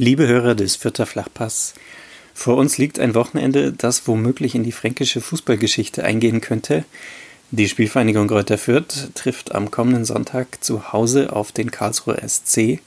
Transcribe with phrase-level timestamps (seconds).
[0.00, 1.74] Liebe Hörer des Vierter Flachpass,
[2.32, 6.84] vor uns liegt ein Wochenende, das womöglich in die fränkische Fußballgeschichte eingehen könnte.
[7.50, 12.78] Die Spielvereinigung Greuther Fürth trifft am kommenden Sonntag zu Hause auf den Karlsruher SC,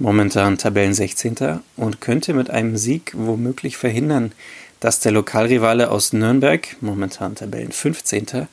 [0.00, 1.60] momentan Tabellen 16.
[1.76, 4.32] und könnte mit einem Sieg womöglich verhindern,
[4.80, 8.48] dass der Lokalrivale aus Nürnberg, momentan Tabellen 15.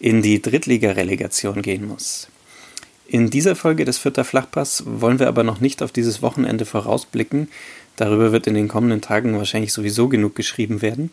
[0.00, 2.26] in die Drittligarelegation gehen muss.
[3.08, 7.48] In dieser Folge des Vierter Flachpass wollen wir aber noch nicht auf dieses Wochenende vorausblicken.
[7.94, 11.10] Darüber wird in den kommenden Tagen wahrscheinlich sowieso genug geschrieben werden.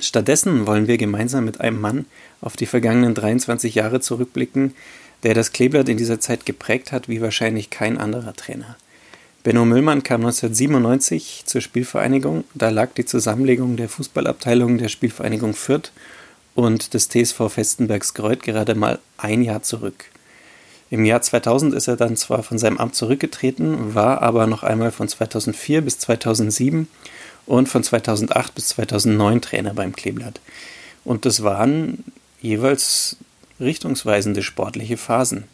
[0.00, 2.06] Stattdessen wollen wir gemeinsam mit einem Mann
[2.40, 4.74] auf die vergangenen 23 Jahre zurückblicken,
[5.22, 8.76] der das Kleeblatt in dieser Zeit geprägt hat wie wahrscheinlich kein anderer Trainer.
[9.44, 12.42] Benno Müllmann kam 1997 zur Spielvereinigung.
[12.54, 15.92] Da lag die Zusammenlegung der Fußballabteilung der Spielvereinigung Fürth
[16.56, 20.06] und des TSV Festenbergs Greuth gerade mal ein Jahr zurück.
[20.94, 24.92] Im Jahr 2000 ist er dann zwar von seinem Amt zurückgetreten, war aber noch einmal
[24.92, 26.86] von 2004 bis 2007
[27.46, 30.40] und von 2008 bis 2009 Trainer beim Kleeblatt.
[31.04, 32.04] Und das waren
[32.40, 33.16] jeweils
[33.58, 35.46] richtungsweisende sportliche Phasen.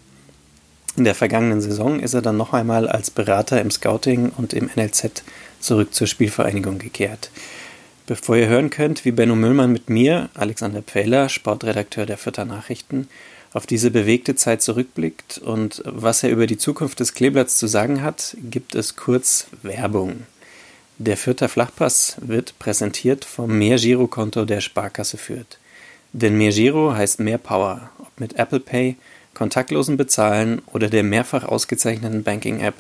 [0.99, 4.69] In der vergangenen Saison ist er dann noch einmal als Berater im Scouting und im
[4.77, 5.23] NLZ
[5.59, 7.31] zurück zur Spielvereinigung gekehrt.
[8.07, 13.09] Bevor ihr hören könnt, wie Benno Müllmann mit mir, Alexander Pfähler, Sportredakteur der Vierter Nachrichten,
[13.53, 18.03] auf diese bewegte Zeit zurückblickt und was er über die Zukunft des Kleeblatts zu sagen
[18.03, 20.23] hat, gibt es kurz Werbung.
[20.99, 25.59] Der Fürther Flachpass wird präsentiert vom Mehrgirokonto der Sparkasse Fürth.
[26.13, 28.97] Denn Mehrgiro heißt mehr Power, ob mit Apple Pay,
[29.35, 32.75] kontaktlosen Bezahlen oder der mehrfach ausgezeichneten Banking-App.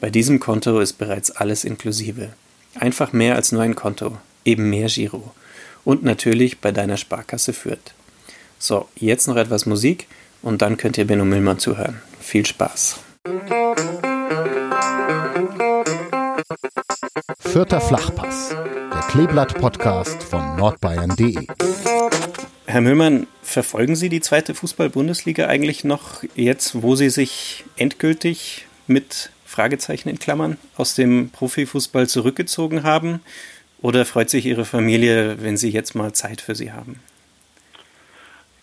[0.00, 2.30] Bei diesem Konto ist bereits alles inklusive.
[2.74, 5.32] Einfach mehr als nur ein Konto, eben mehr Giro.
[5.84, 7.94] Und natürlich bei deiner Sparkasse Fürth.
[8.64, 10.06] So, jetzt noch etwas Musik
[10.40, 12.00] und dann könnt ihr Benno Müllmann zuhören.
[12.20, 13.00] Viel Spaß.
[17.40, 21.48] Vierter Flachpass, der Kleeblatt-Podcast von nordbayern.de.
[22.66, 29.30] Herr Müllmann, verfolgen Sie die zweite Fußball-Bundesliga eigentlich noch jetzt, wo Sie sich endgültig mit
[29.44, 33.22] Fragezeichen in Klammern aus dem Profifußball zurückgezogen haben?
[33.80, 37.00] Oder freut sich Ihre Familie, wenn Sie jetzt mal Zeit für Sie haben?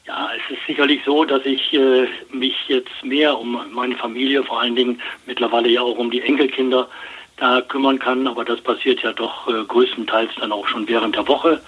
[0.10, 4.60] Ja, es ist sicherlich so, dass ich äh, mich jetzt mehr um meine Familie, vor
[4.60, 6.90] allen Dingen mittlerweile ja auch um die Enkelkinder,
[7.38, 8.26] da kümmern kann.
[8.26, 11.62] Aber das passiert ja doch äh, größtenteils dann auch schon während der Woche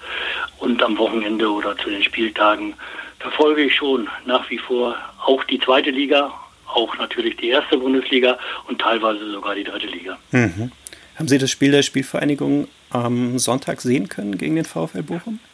[0.58, 2.74] und am Wochenende oder zu den Spieltagen
[3.20, 6.32] verfolge ich schon nach wie vor auch die zweite Liga,
[6.66, 10.18] auch natürlich die erste Bundesliga und teilweise sogar die dritte Liga.
[10.32, 10.72] Mhm.
[11.14, 15.38] Haben Sie das Spiel der Spielvereinigung am Sonntag sehen können gegen den VfL Bochum?
[15.38, 15.51] Ja,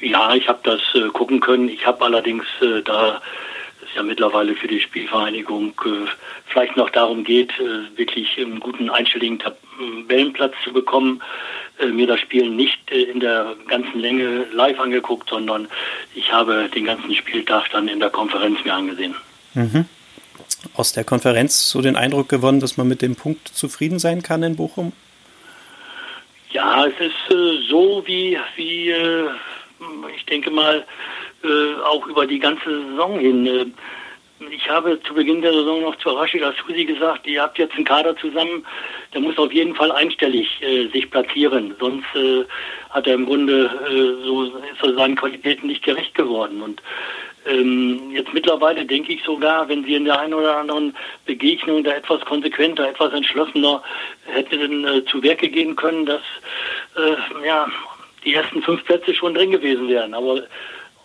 [0.00, 1.68] ich habe das äh, gucken können.
[1.68, 3.20] Ich habe allerdings äh, da
[3.82, 6.08] es ja mittlerweile für die Spielvereinigung äh,
[6.46, 11.22] vielleicht noch darum geht, äh, wirklich einen guten einstelligen Tabellenplatz zu bekommen,
[11.78, 15.68] äh, mir das Spiel nicht äh, in der ganzen Länge live angeguckt, sondern
[16.14, 19.14] ich habe den ganzen Spieltag dann in der Konferenz mir angesehen.
[19.54, 19.86] Mhm.
[20.74, 24.42] Aus der Konferenz so den Eindruck gewonnen, dass man mit dem Punkt zufrieden sein kann
[24.42, 24.92] in Bochum?
[26.50, 28.94] Ja, es ist so wie, wie
[30.14, 30.84] ich denke mal,
[31.44, 33.46] äh, auch über die ganze Saison hin.
[33.46, 33.66] Äh,
[34.50, 37.86] ich habe zu Beginn der Saison noch zu Rashid Asusi gesagt, ihr habt jetzt einen
[37.86, 38.66] Kader zusammen,
[39.14, 42.44] der muss auf jeden Fall einstellig äh, sich platzieren, sonst äh,
[42.90, 46.60] hat er im Grunde äh, so ist er seinen Qualitäten nicht gerecht geworden.
[46.60, 46.82] Und
[47.46, 50.94] ähm, jetzt mittlerweile denke ich sogar, wenn sie in der einen oder anderen
[51.24, 53.82] Begegnung da etwas konsequenter, etwas entschlossener
[54.26, 56.22] hätten äh, zu Werke gehen können, dass
[56.96, 57.68] äh, ja
[58.24, 60.14] die ersten fünf Plätze schon drin gewesen wären.
[60.14, 60.42] Aber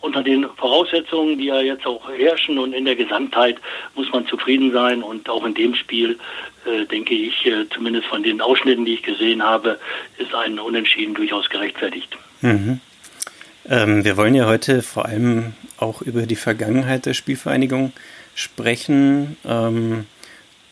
[0.02, 3.58] unter den Voraussetzungen, die ja jetzt auch herrschen und in der Gesamtheit
[3.96, 6.18] muss man zufrieden sein und auch in dem Spiel
[6.66, 9.80] äh, denke ich, äh, zumindest von den Ausschnitten, die ich gesehen habe,
[10.18, 12.18] ist ein Unentschieden durchaus gerechtfertigt.
[12.42, 12.80] Mhm.
[13.70, 17.94] Ähm, wir wollen ja heute vor allem auch über die Vergangenheit der Spielvereinigung
[18.34, 19.38] sprechen.
[19.46, 20.08] Ähm,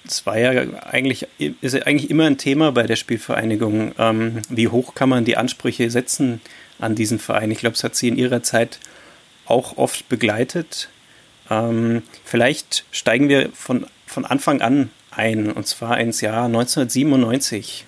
[0.06, 3.94] es war ja eigentlich, ist ja eigentlich immer ein Thema bei der Spielvereinigung.
[3.98, 6.42] Ähm, wie hoch kann man die Ansprüche setzen
[6.80, 7.52] an diesen Verein?
[7.52, 8.80] Ich glaube, es hat sie in ihrer Zeit
[9.46, 10.90] auch oft begleitet.
[11.50, 17.86] Ähm, vielleicht steigen wir von, von Anfang an ein, und zwar ins Jahr 1997,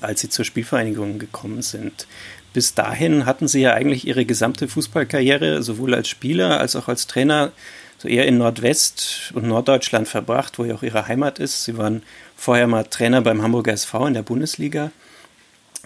[0.00, 2.06] als Sie zur Spielvereinigung gekommen sind.
[2.52, 7.06] Bis dahin hatten Sie ja eigentlich Ihre gesamte Fußballkarriere sowohl als Spieler als auch als
[7.06, 7.52] Trainer
[8.00, 11.64] so eher in Nordwest- und Norddeutschland verbracht, wo ja auch Ihre Heimat ist.
[11.64, 12.02] Sie waren
[12.34, 14.90] vorher mal Trainer beim Hamburger SV in der Bundesliga.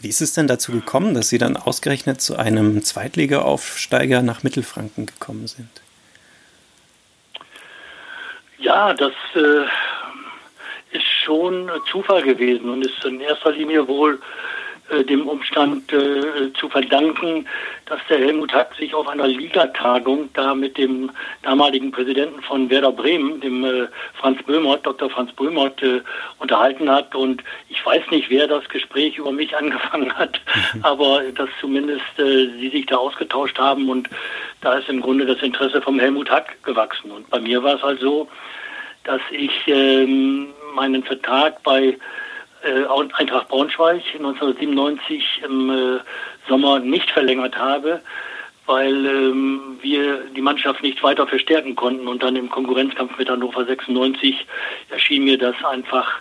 [0.01, 5.07] Wie ist es denn dazu gekommen, dass Sie dann ausgerechnet zu einem Zweitliga-Aufsteiger nach Mittelfranken
[5.07, 5.69] gekommen sind?
[8.59, 14.21] Ja, das äh, ist schon Zufall gewesen und ist in erster Linie wohl
[15.09, 17.47] dem Umstand äh, zu verdanken,
[17.87, 21.11] dass der Helmut Hack sich auf einer Ligatagung da mit dem
[21.43, 25.09] damaligen Präsidenten von Werder Bremen, dem äh, Franz Böhmert, Dr.
[25.09, 26.03] Franz Böhmert, äh,
[26.39, 27.15] unterhalten hat.
[27.15, 30.41] Und ich weiß nicht, wer das Gespräch über mich angefangen hat,
[30.75, 30.81] mhm.
[30.85, 34.09] aber dass zumindest äh, sie sich da ausgetauscht haben und
[34.61, 37.11] da ist im Grunde das Interesse vom Helmut Hack gewachsen.
[37.11, 38.29] Und bei mir war es halt so,
[39.05, 41.97] dass ich ähm, meinen Vertrag bei
[42.65, 42.85] äh,
[43.15, 46.01] Eintracht Braunschweig 1997 im äh,
[46.49, 48.01] Sommer nicht verlängert habe,
[48.67, 52.09] weil ähm, wir die Mannschaft nicht weiter verstärken konnten.
[52.09, 54.47] Und dann im Konkurrenzkampf mit Hannover 96
[54.91, 56.21] erschien mir das einfach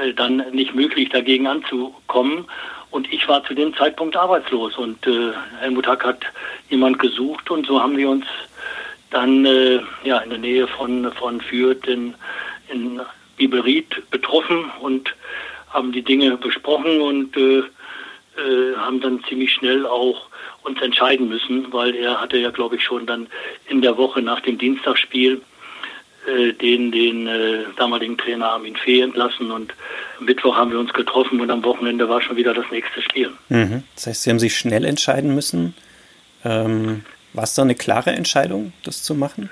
[0.00, 2.46] äh, dann nicht möglich, dagegen anzukommen.
[2.90, 6.20] Und ich war zu dem Zeitpunkt arbeitslos und äh, Helmut Hack hat
[6.68, 8.26] jemand gesucht und so haben wir uns
[9.10, 12.14] dann äh, ja, in der Nähe von, von Fürth in,
[12.68, 13.00] in
[13.36, 15.14] Bibelried betroffen und
[15.72, 20.28] haben die Dinge besprochen und äh, äh, haben dann ziemlich schnell auch
[20.62, 23.26] uns entscheiden müssen, weil er hatte ja, glaube ich, schon dann
[23.68, 25.40] in der Woche nach dem Dienstagsspiel
[26.26, 29.74] äh, den, den äh, damaligen Trainer Armin Fee entlassen und
[30.18, 33.32] am Mittwoch haben wir uns getroffen und am Wochenende war schon wieder das nächste Spiel.
[33.48, 33.82] Mhm.
[33.96, 35.74] Das heißt, Sie haben sich schnell entscheiden müssen.
[36.44, 39.50] Ähm, war es da eine klare Entscheidung, das zu machen?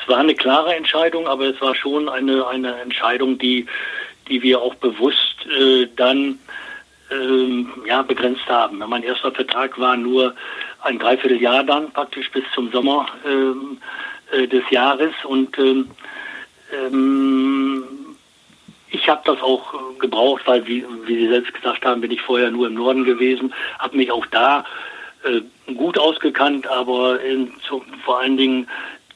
[0.00, 3.66] Es war eine klare Entscheidung, aber es war schon eine, eine Entscheidung, die
[4.28, 6.38] die wir auch bewusst äh, dann
[7.10, 8.78] ähm, ja, begrenzt haben.
[8.78, 10.34] Mein erster Vertrag war nur
[10.80, 13.78] ein Dreivierteljahr dann, praktisch bis zum Sommer ähm,
[14.32, 15.12] äh, des Jahres.
[15.24, 15.90] Und ähm,
[16.72, 17.84] ähm
[18.94, 22.50] ich habe das auch gebraucht, weil, wie, wie Sie selbst gesagt haben, bin ich vorher
[22.50, 24.66] nur im Norden gewesen, habe mich auch da
[25.24, 25.40] äh,
[25.72, 28.68] gut ausgekannt, aber in, zu, vor allen Dingen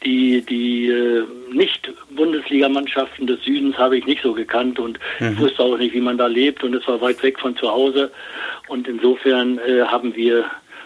[0.07, 5.33] die, die äh, Nicht-Bundesligamannschaften des Südens habe ich nicht so gekannt und mhm.
[5.33, 7.69] ich wusste auch nicht, wie man da lebt und es war weit weg von zu
[7.69, 8.11] Hause.
[8.69, 10.45] Und insofern äh, haben wir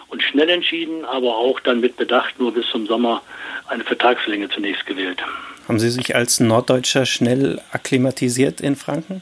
[0.09, 3.21] uns schnell entschieden, aber auch dann mit Bedacht nur bis zum Sommer
[3.67, 5.23] eine Vertragslänge zunächst gewählt.
[5.67, 9.21] Haben Sie sich als Norddeutscher schnell akklimatisiert in Franken?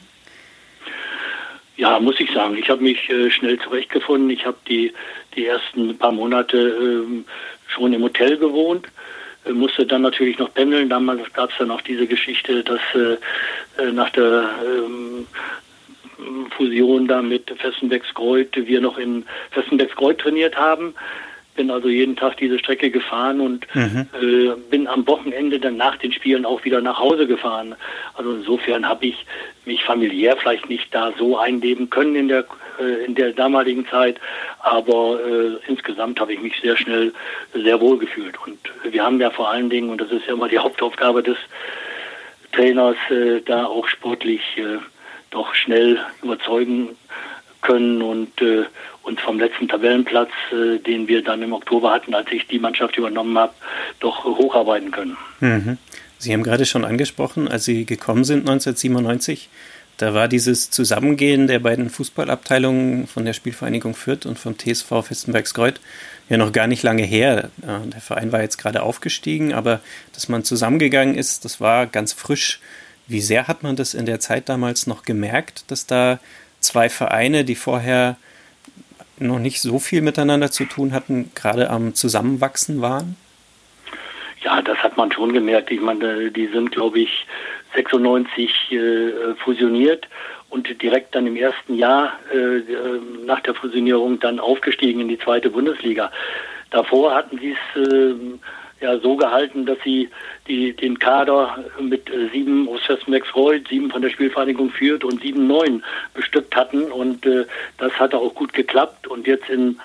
[1.76, 2.56] Ja, muss ich sagen.
[2.58, 4.30] Ich habe mich äh, schnell zurechtgefunden.
[4.30, 4.92] Ich habe die,
[5.36, 7.24] die ersten paar Monate ähm,
[7.68, 8.86] schon im Hotel gewohnt
[9.52, 10.88] musste dann natürlich noch pendeln.
[10.88, 13.16] Damals gab es dann auch diese Geschichte, dass äh,
[13.82, 15.26] äh, nach der ähm,
[16.56, 20.94] Fusion da mit Fessenbecks-Greuth wir noch in Fessenbecks-Greuth trainiert haben
[21.60, 24.06] bin also jeden Tag diese Strecke gefahren und mhm.
[24.18, 27.74] äh, bin am Wochenende dann nach den Spielen auch wieder nach Hause gefahren.
[28.14, 29.26] Also insofern habe ich
[29.66, 32.46] mich familiär vielleicht nicht da so einleben können in der
[32.80, 34.18] äh, in der damaligen Zeit,
[34.60, 37.12] aber äh, insgesamt habe ich mich sehr schnell
[37.52, 38.36] sehr wohl gefühlt.
[38.46, 38.58] Und
[38.90, 41.36] wir haben ja vor allen Dingen, und das ist ja immer die Hauptaufgabe des
[42.52, 44.78] Trainers, äh, da auch sportlich äh,
[45.30, 46.96] doch schnell überzeugen
[47.60, 48.64] können und äh,
[49.10, 52.96] uns vom letzten Tabellenplatz, äh, den wir dann im Oktober hatten, als ich die Mannschaft
[52.96, 53.52] übernommen habe,
[54.00, 55.16] doch hocharbeiten können.
[55.40, 55.78] Mhm.
[56.18, 59.48] Sie haben gerade schon angesprochen, als Sie gekommen sind 1997,
[60.00, 65.78] da war dieses Zusammengehen der beiden Fußballabteilungen von der Spielvereinigung Fürth und vom TSV Festenbergskreuth
[66.30, 67.50] ja noch gar nicht lange her.
[67.58, 69.80] Der Verein war jetzt gerade aufgestiegen, aber
[70.14, 72.60] dass man zusammengegangen ist, das war ganz frisch.
[73.08, 76.18] Wie sehr hat man das in der Zeit damals noch gemerkt, dass da
[76.60, 78.16] zwei Vereine, die vorher
[79.20, 83.16] noch nicht so viel miteinander zu tun hatten, gerade am Zusammenwachsen waren?
[84.42, 85.70] Ja, das hat man schon gemerkt.
[85.70, 87.26] Ich meine, die sind, glaube ich,
[87.74, 90.08] 96 äh, fusioniert
[90.48, 92.62] und direkt dann im ersten Jahr äh,
[93.24, 96.10] nach der Fusionierung dann aufgestiegen in die zweite Bundesliga.
[96.70, 98.14] Davor hatten sie es äh,
[98.80, 100.08] ja so gehalten, dass sie
[100.48, 105.46] die, den Kader mit äh, sieben aus Festmax-Reuth, sieben von der Spielvereinigung führt und sieben
[105.46, 105.82] neun
[106.14, 107.46] bestückt hatten und äh,
[107.78, 109.78] das hatte auch gut geklappt und jetzt im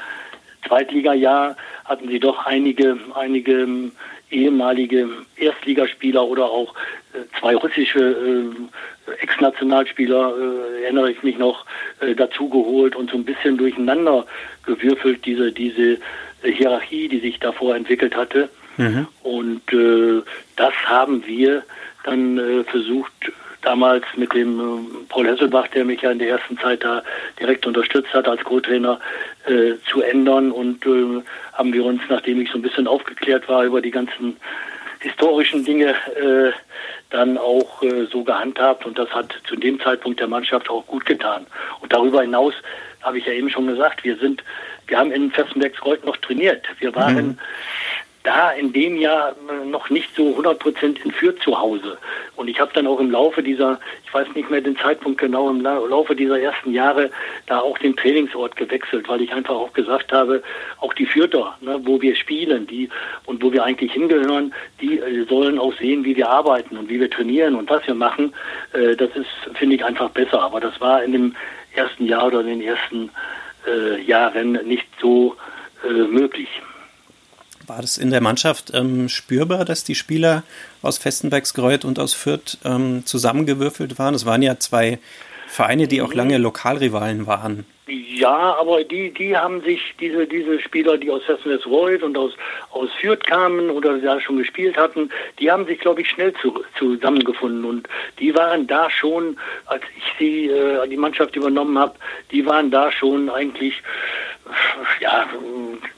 [0.68, 3.92] Zweitligajahr hatten sie doch einige, einige ähm,
[4.32, 6.74] ehemalige Erstligaspieler oder auch
[7.14, 8.00] äh, zwei russische
[9.08, 11.66] äh, Ex-Nationalspieler, äh, erinnere ich mich noch,
[12.00, 14.25] äh, dazugeholt und so ein bisschen durcheinander
[14.66, 16.00] gewürfelt, diese, diese
[16.44, 18.50] Hierarchie, die sich davor entwickelt hatte.
[18.77, 19.08] Mhm.
[19.24, 20.22] Und äh,
[20.55, 21.63] das haben wir
[22.03, 23.12] dann äh, versucht,
[23.65, 27.03] damals mit dem äh, Paul Hesselbach, der mich ja in der ersten Zeit da
[27.39, 29.00] direkt unterstützt hat als Co-Trainer,
[29.46, 30.51] äh, zu ändern.
[30.51, 34.38] Und äh, haben wir uns, nachdem ich so ein bisschen aufgeklärt war über die ganzen
[35.00, 36.51] historischen Dinge, äh,
[37.10, 38.86] dann auch äh, so gehandhabt.
[38.86, 41.46] Und das hat zu dem Zeitpunkt der Mannschaft auch gut getan.
[41.82, 42.53] Und darüber hinaus
[43.01, 44.44] habe ich ja eben schon gesagt, wir sind,
[44.88, 46.65] wir haben in Fessenbergsreuth noch trainiert.
[46.79, 47.38] Wir waren mhm
[48.25, 51.98] da in dem Jahr äh, noch nicht so 100 Prozent in Fürth zu Hause.
[52.36, 55.50] Und ich habe dann auch im Laufe dieser, ich weiß nicht mehr den Zeitpunkt genau,
[55.50, 57.12] im Laufe dieser ersten Jahre
[57.46, 60.44] da auch den Trainingsort gewechselt, weil ich einfach auch gesagt habe,
[60.82, 62.89] auch die Fürther, ne, wo wir spielen, die
[63.25, 67.00] und wo wir eigentlich hingehören, die äh, sollen auch sehen, wie wir arbeiten und wie
[67.00, 68.34] wir trainieren und was wir machen.
[68.74, 70.41] Äh, das ist, finde ich, einfach besser.
[70.41, 71.36] Aber das war in dem
[71.74, 73.12] ersten Jahr oder in den ersten
[73.67, 75.36] äh, Jahren nicht so
[75.88, 76.50] äh, möglich.
[77.67, 80.43] War das in der Mannschaft ähm, spürbar, dass die Spieler
[80.81, 84.13] aus Festenbergsgreuth und aus Fürth ähm, zusammengewürfelt waren?
[84.13, 85.00] Es waren ja zwei
[85.48, 87.65] Vereine, die auch lange Lokalrivalen waren.
[87.88, 92.34] Ja, aber die, die haben sich, diese, diese Spieler, die aus Fessenwesreuth und aus,
[92.72, 96.63] aus Fürth kamen oder da schon gespielt hatten, die haben sich, glaube ich, schnell zu,
[96.80, 97.63] zusammengefunden.
[97.63, 97.88] Und
[98.20, 99.38] die waren da schon,
[99.68, 101.94] als ich sie, äh, die Mannschaft übernommen habe,
[102.32, 103.84] die waren da schon eigentlich,
[105.00, 105.27] ja,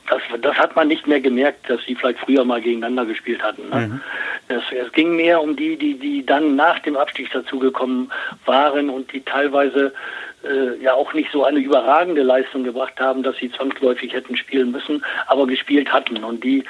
[0.09, 3.69] das, das hat man nicht mehr gemerkt, dass sie vielleicht früher mal gegeneinander gespielt hatten.
[3.69, 3.87] Ne?
[3.87, 4.01] Mhm.
[4.49, 8.11] Es, es ging mehr um die, die, die dann nach dem Abstieg dazugekommen
[8.45, 9.93] waren und die teilweise
[10.43, 14.71] äh, ja auch nicht so eine überragende Leistung gebracht haben, dass sie zwangsläufig hätten spielen
[14.71, 16.23] müssen, aber gespielt hatten.
[16.23, 16.63] Und die,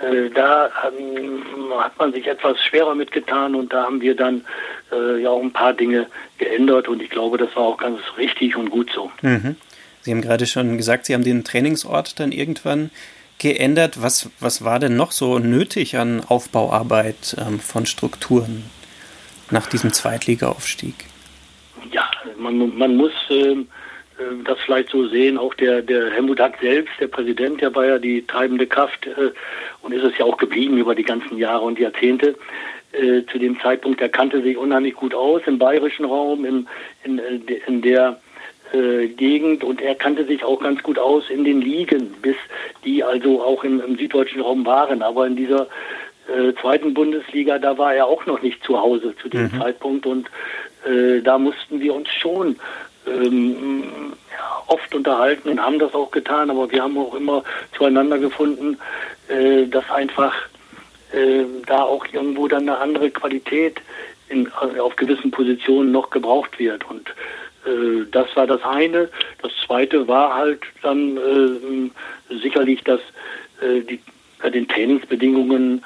[0.00, 1.42] äh, da ähm,
[1.78, 4.44] hat man sich etwas schwerer mitgetan und da haben wir dann
[4.92, 6.06] äh, ja auch ein paar Dinge
[6.38, 9.10] geändert und ich glaube, das war auch ganz richtig und gut so.
[9.22, 9.56] Mhm.
[10.02, 12.90] Sie haben gerade schon gesagt, Sie haben den Trainingsort dann irgendwann
[13.38, 14.00] geändert.
[14.00, 18.64] Was, was war denn noch so nötig an Aufbauarbeit ähm, von Strukturen
[19.50, 20.94] nach diesem Zweitligaaufstieg?
[22.36, 23.56] Man, man muss äh,
[24.44, 27.98] das vielleicht so sehen, auch der, der Helmut Hack selbst, der Präsident, der war ja
[27.98, 29.30] die treibende Kraft äh,
[29.82, 32.34] und ist es ja auch geblieben über die ganzen Jahre und Jahrzehnte.
[32.92, 36.66] Äh, zu dem Zeitpunkt, der kannte sich unheimlich gut aus im bayerischen Raum, im,
[37.04, 38.20] in, äh, in der
[38.72, 42.36] äh, Gegend und er kannte sich auch ganz gut aus in den Ligen, bis
[42.84, 45.02] die also auch im, im süddeutschen Raum waren.
[45.02, 45.68] Aber in dieser
[46.28, 49.60] äh, zweiten Bundesliga, da war er auch noch nicht zu Hause zu dem mhm.
[49.60, 50.28] Zeitpunkt und
[50.84, 52.56] äh, da mussten wir uns schon
[53.06, 54.12] ähm,
[54.66, 57.42] oft unterhalten und haben das auch getan, aber wir haben auch immer
[57.76, 58.78] zueinander gefunden,
[59.28, 60.34] äh, dass einfach
[61.12, 63.80] äh, da auch irgendwo dann eine andere Qualität
[64.28, 67.12] in, auf gewissen Positionen noch gebraucht wird und
[68.12, 69.10] das war das eine.
[69.42, 71.90] Das zweite war halt dann
[72.30, 73.00] sicherlich, dass
[73.60, 74.00] die,
[74.40, 75.84] bei den Trainingsbedingungen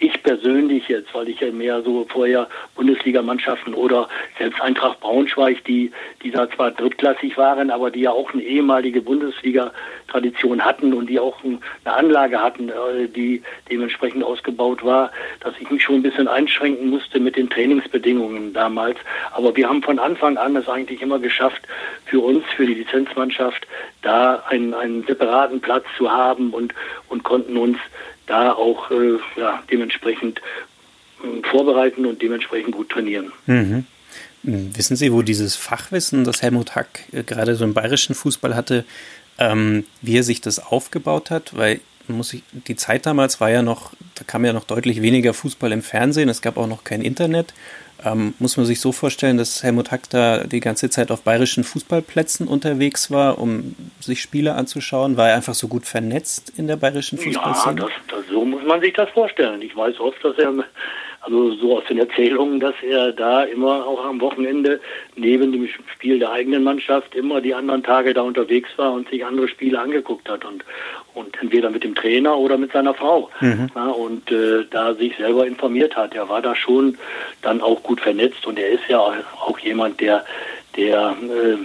[0.00, 5.90] ich persönlich jetzt, weil ich ja mehr so vorher Bundesligamannschaften oder selbst Eintracht Braunschweig, die,
[6.22, 11.18] die da zwar drittklassig waren, aber die ja auch eine ehemalige Bundesliga-Tradition hatten und die
[11.18, 16.28] auch eine Anlage hatten, äh, die dementsprechend ausgebaut war, dass ich mich schon ein bisschen
[16.28, 18.98] einschränken musste mit den Trainingsbedingungen damals.
[19.32, 21.62] Aber wir haben von Anfang an es eigentlich immer geschafft,
[22.04, 23.66] für uns, für die Lizenzmannschaft,
[24.02, 26.72] da einen, einen separaten Platz zu haben und,
[27.08, 27.78] und konnten uns
[28.28, 30.40] da auch äh, ja, dementsprechend
[31.22, 33.32] äh, vorbereiten und dementsprechend gut trainieren.
[33.46, 33.84] Mhm.
[34.42, 38.84] Wissen Sie, wo dieses Fachwissen, das Helmut Hack äh, gerade so im bayerischen Fußball hatte,
[39.38, 41.56] ähm, wie er sich das aufgebaut hat?
[41.56, 45.34] Weil muss ich, die Zeit damals war ja noch, da kam ja noch deutlich weniger
[45.34, 47.52] Fußball im Fernsehen, es gab auch noch kein Internet.
[48.04, 51.64] Ähm, muss man sich so vorstellen, dass Helmut Hack da die ganze Zeit auf bayerischen
[51.64, 55.16] Fußballplätzen unterwegs war, um sich Spiele anzuschauen?
[55.16, 57.80] War er einfach so gut vernetzt in der bayerischen Fußballszene?
[57.80, 59.62] Ja, das, das, so muss man sich das vorstellen.
[59.62, 60.52] Ich weiß oft, dass er
[61.20, 64.80] also so aus den Erzählungen, dass er da immer auch am Wochenende
[65.16, 69.24] neben dem Spiel der eigenen Mannschaft immer die anderen Tage da unterwegs war und sich
[69.24, 70.64] andere Spiele angeguckt hat und,
[71.14, 73.68] und entweder mit dem Trainer oder mit seiner Frau mhm.
[73.74, 76.14] ja, und äh, da sich selber informiert hat.
[76.14, 76.96] Er war da schon
[77.42, 80.24] dann auch gut vernetzt und er ist ja auch jemand, der,
[80.76, 81.56] der äh,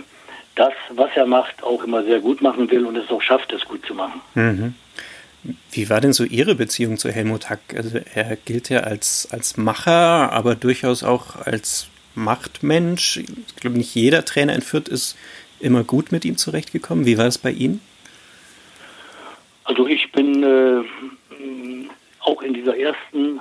[0.55, 3.65] das, was er macht, auch immer sehr gut machen will und es auch schafft, es
[3.65, 4.22] gut zu machen.
[4.36, 4.75] Mhm.
[5.71, 7.59] Wie war denn so Ihre Beziehung zu Helmut Hack?
[7.75, 13.17] Also er gilt ja als, als Macher, aber durchaus auch als Machtmensch.
[13.17, 15.17] Ich glaube, nicht jeder Trainer in Fürth ist
[15.59, 17.05] immer gut mit ihm zurechtgekommen.
[17.05, 17.81] Wie war es bei Ihnen?
[19.65, 20.83] Also ich bin äh,
[22.19, 23.39] auch in dieser ersten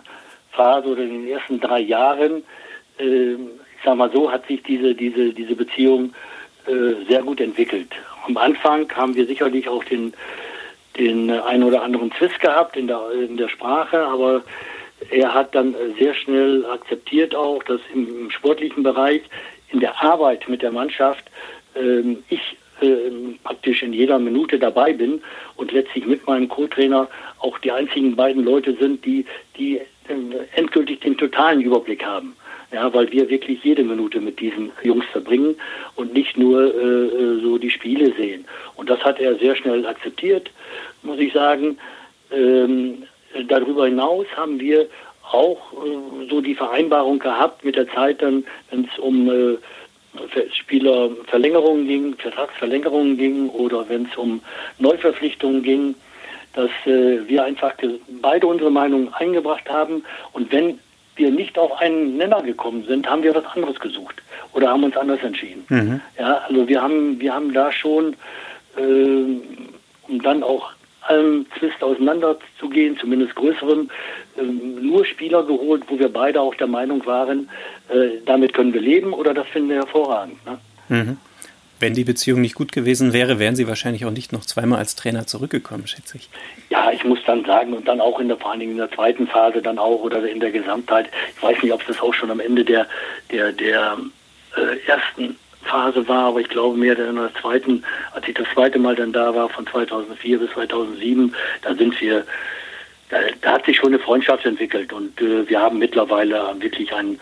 [0.52, 2.42] Phase oder in den ersten drei Jahren,
[2.98, 6.14] äh, ich sag mal so, hat sich diese, diese, diese Beziehung
[6.66, 7.88] äh, sehr gut entwickelt.
[8.26, 10.12] Am Anfang haben wir sicherlich auch den
[10.98, 14.42] den einen oder anderen Zwist gehabt in der, in der Sprache, aber
[15.10, 19.22] er hat dann sehr schnell akzeptiert auch, dass im, im sportlichen Bereich,
[19.70, 21.24] in der Arbeit mit der Mannschaft,
[21.74, 25.22] ähm, ich ähm, praktisch in jeder Minute dabei bin
[25.56, 27.08] und letztlich mit meinem Co-Trainer
[27.38, 29.24] auch die einzigen beiden Leute sind, die,
[29.56, 29.84] die äh,
[30.56, 32.36] endgültig den totalen Überblick haben.
[32.72, 35.56] Ja, weil wir wirklich jede Minute mit diesen Jungs verbringen
[35.96, 38.46] und nicht nur äh, äh, so die Spiele sehen.
[38.76, 40.50] Und das hat er sehr schnell akzeptiert,
[41.02, 41.76] muss ich sagen.
[42.30, 43.02] Ähm,
[43.48, 44.88] darüber hinaus haben wir
[45.30, 49.58] auch äh, so die Vereinbarung gehabt mit der Zeit dann, wenn es um äh,
[50.52, 54.40] Spielerverlängerungen ging, Vertragsverlängerungen ging oder wenn es um
[54.78, 55.94] Neuverpflichtungen ging,
[56.54, 57.74] dass äh, wir einfach
[58.20, 60.78] beide unsere Meinung eingebracht haben und wenn
[61.16, 64.96] wir nicht auf einen Nenner gekommen sind, haben wir was anderes gesucht oder haben uns
[64.96, 65.64] anders entschieden.
[65.68, 66.00] Mhm.
[66.18, 68.16] Ja, also wir haben wir haben da schon
[68.76, 68.82] äh,
[70.08, 73.90] um dann auch allem Zwist auseinanderzugehen, zumindest größerem,
[74.36, 77.50] äh, nur Spieler geholt, wo wir beide auch der Meinung waren,
[77.88, 80.38] äh, damit können wir leben oder das finden wir hervorragend.
[80.46, 80.58] Ne?
[80.88, 81.16] Mhm.
[81.82, 84.94] Wenn die Beziehung nicht gut gewesen wäre, wären Sie wahrscheinlich auch nicht noch zweimal als
[84.94, 86.28] Trainer zurückgekommen, schätze ich.
[86.70, 88.92] Ja, ich muss dann sagen, und dann auch in der, vor allen Dingen in der
[88.92, 91.08] zweiten Phase dann auch oder in der Gesamtheit.
[91.36, 92.86] Ich weiß nicht, ob das auch schon am Ende der,
[93.32, 93.98] der, der
[94.56, 98.78] äh, ersten Phase war, aber ich glaube mehr in der zweiten, als ich das zweite
[98.78, 102.24] Mal dann da war, von 2004 bis 2007, da sind wir,
[103.40, 107.18] da hat sich schon eine Freundschaft entwickelt und äh, wir haben mittlerweile wirklich ein,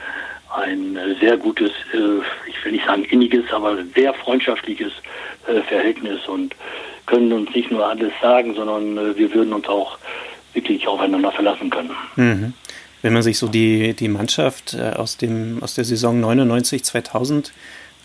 [0.53, 4.93] ein sehr gutes, äh, ich will nicht sagen inniges, aber sehr freundschaftliches
[5.47, 6.55] äh, Verhältnis und
[7.07, 9.99] können uns nicht nur alles sagen, sondern äh, wir würden uns auch
[10.53, 11.91] wirklich aufeinander verlassen können.
[12.17, 12.53] Mhm.
[13.03, 17.53] Wenn man sich so die, die Mannschaft aus, dem, aus der Saison 99, 2000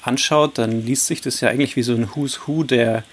[0.04, 3.04] anschaut, dann liest sich das ja eigentlich wie so ein Who's Who der,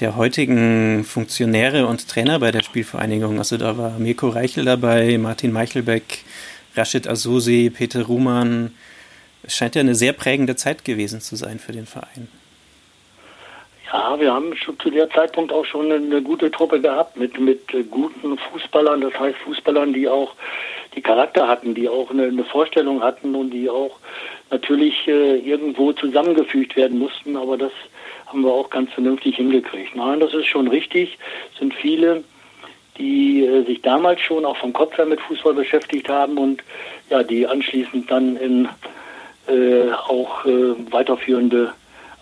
[0.00, 3.36] der heutigen Funktionäre und Trainer bei der Spielvereinigung.
[3.36, 6.24] Also da war Mirko Reichel dabei, Martin Meichelbeck,
[6.76, 8.74] Rashid Azusi, Peter Ruhmann.
[9.42, 12.28] Es scheint ja eine sehr prägende Zeit gewesen zu sein für den Verein.
[13.92, 14.52] Ja, wir haben
[14.82, 19.38] zu der Zeitpunkt auch schon eine gute Truppe gehabt mit, mit guten Fußballern, das heißt
[19.38, 20.34] Fußballern, die auch
[20.96, 23.96] die Charakter hatten, die auch eine, eine Vorstellung hatten und die auch
[24.50, 27.72] natürlich äh, irgendwo zusammengefügt werden mussten, aber das
[28.26, 29.94] haben wir auch ganz vernünftig hingekriegt.
[29.94, 31.18] Nein, das ist schon richtig.
[31.52, 32.24] Es sind viele,
[32.98, 36.62] die äh, sich damals schon auch vom Kopf her mit Fußball beschäftigt haben und
[37.10, 38.68] ja, die anschließend dann in
[39.48, 41.72] äh, auch äh, weiterführende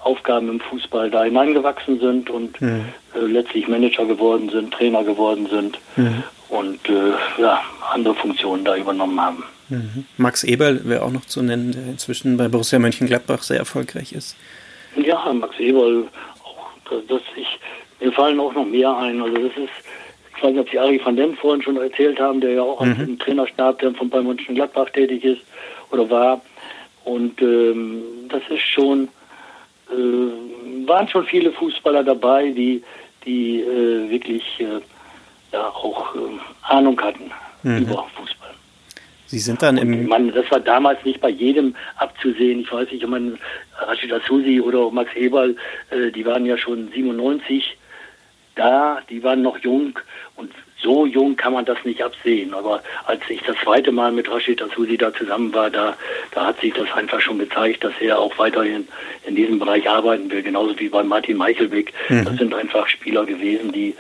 [0.03, 2.85] Aufgaben im Fußball da hineingewachsen sind und mhm.
[3.15, 6.23] äh, letztlich Manager geworden sind, Trainer geworden sind mhm.
[6.51, 9.45] und äh, ja, andere Funktionen da übernommen haben.
[9.71, 10.05] Mhm.
[10.19, 14.37] Max Eberl wäre auch noch zu nennen, der inzwischen bei Borussia Mönchengladbach sehr erfolgreich ist.
[14.97, 16.09] Ja, Max Eberl,
[16.45, 16.69] auch,
[17.09, 17.59] das, ich,
[18.01, 19.23] mir fallen auch noch mehr ein.
[19.23, 19.73] Also das ist,
[20.37, 22.81] ich weiß nicht, ob Sie Ari van Dem vorhin schon erzählt haben, der ja auch
[22.81, 22.97] mhm.
[23.01, 25.43] im Trainerstab der von bei Mönchengladbach tätig ist
[25.91, 26.41] oder war.
[27.05, 29.09] Und ähm, das ist schon,
[29.91, 32.83] äh, waren schon viele Fußballer dabei, die,
[33.25, 34.81] die äh, wirklich äh,
[35.53, 37.31] ja auch ähm, Ahnung hatten
[37.63, 37.79] mhm.
[37.79, 38.51] über Fußball.
[39.27, 40.07] Sie sind dann im.
[40.07, 42.61] Man, das war damals nicht bei jedem abzusehen.
[42.61, 43.37] Ich weiß nicht, ich meine,
[43.79, 45.57] Rashid Asusi oder Max Eberl,
[45.91, 47.77] äh, die waren ja schon 97
[48.55, 49.99] da, die waren noch jung
[50.37, 50.51] und
[50.85, 52.53] so jung kann man das nicht absehen.
[52.55, 55.97] Aber als ich das zweite Mal mit Rashid Asusi da zusammen war, da,
[56.33, 58.87] da hat sich das einfach schon gezeigt, dass er auch weiterhin
[59.27, 61.93] in diesem Bereich arbeiten will, genauso wie bei Martin Meichelbeck.
[62.09, 62.25] Mhm.
[62.25, 63.95] Das sind einfach Spieler gewesen, die,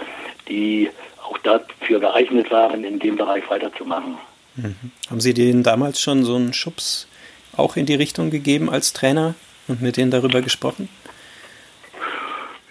[0.48, 0.90] die
[1.22, 4.18] auch dafür geeignet waren, in dem Bereich weiterzumachen.
[4.56, 4.74] Mhm.
[5.08, 7.08] Haben Sie denen damals schon so einen Schubs
[7.56, 9.34] auch in die Richtung gegeben als Trainer
[9.68, 10.88] und mit denen darüber gesprochen?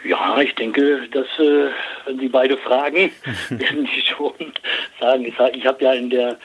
[0.03, 1.69] Ja, ich denke, dass äh,
[2.05, 3.11] wenn Sie beide fragen,
[3.49, 4.53] werden die schon
[4.99, 5.25] sagen.
[5.25, 6.37] Ich, ich habe ja in der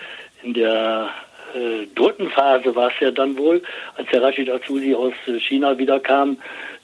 [0.43, 1.11] in der
[1.55, 3.63] äh, dritten Phase war es ja dann wohl,
[3.97, 6.39] als der Rashid Azusi aus äh, China wiederkam,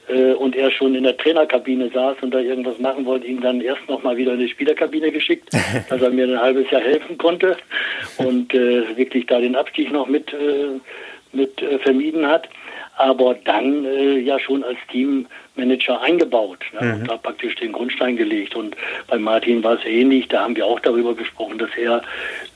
[0.08, 3.60] äh, und er schon in der Trainerkabine saß und da irgendwas machen wollte, ihn dann
[3.60, 5.50] erst noch mal wieder in die Spielerkabine geschickt,
[5.88, 7.56] dass er mir ein halbes Jahr helfen konnte
[8.18, 10.80] und äh, wirklich da den Abstieg noch mit, äh,
[11.32, 12.48] mit äh, vermieden hat.
[12.96, 14.78] Aber dann äh, ja schon als
[15.54, 17.00] Teammanager eingebaut ne, mhm.
[17.00, 18.54] und da praktisch den Grundstein gelegt.
[18.54, 20.28] Und bei Martin war es ähnlich.
[20.28, 22.02] Da haben wir auch darüber gesprochen, dass er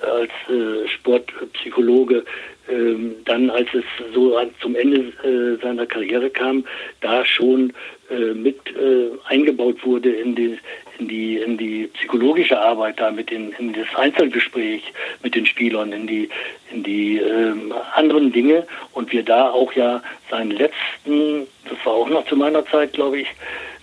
[0.00, 2.24] als äh, Sportpsychologe
[2.70, 6.64] ähm, dann, als es so zum Ende äh, seiner Karriere kam,
[7.00, 7.72] da schon
[8.10, 10.58] äh, mit äh, eingebaut wurde in die,
[10.98, 14.82] in die, in die psychologische Arbeit da, mit den, in das Einzelgespräch
[15.22, 16.28] mit den Spielern, in die,
[16.72, 18.66] in die ähm, anderen Dinge.
[18.92, 23.20] Und wir da auch ja seinen letzten, das war auch noch zu meiner Zeit, glaube
[23.20, 23.28] ich,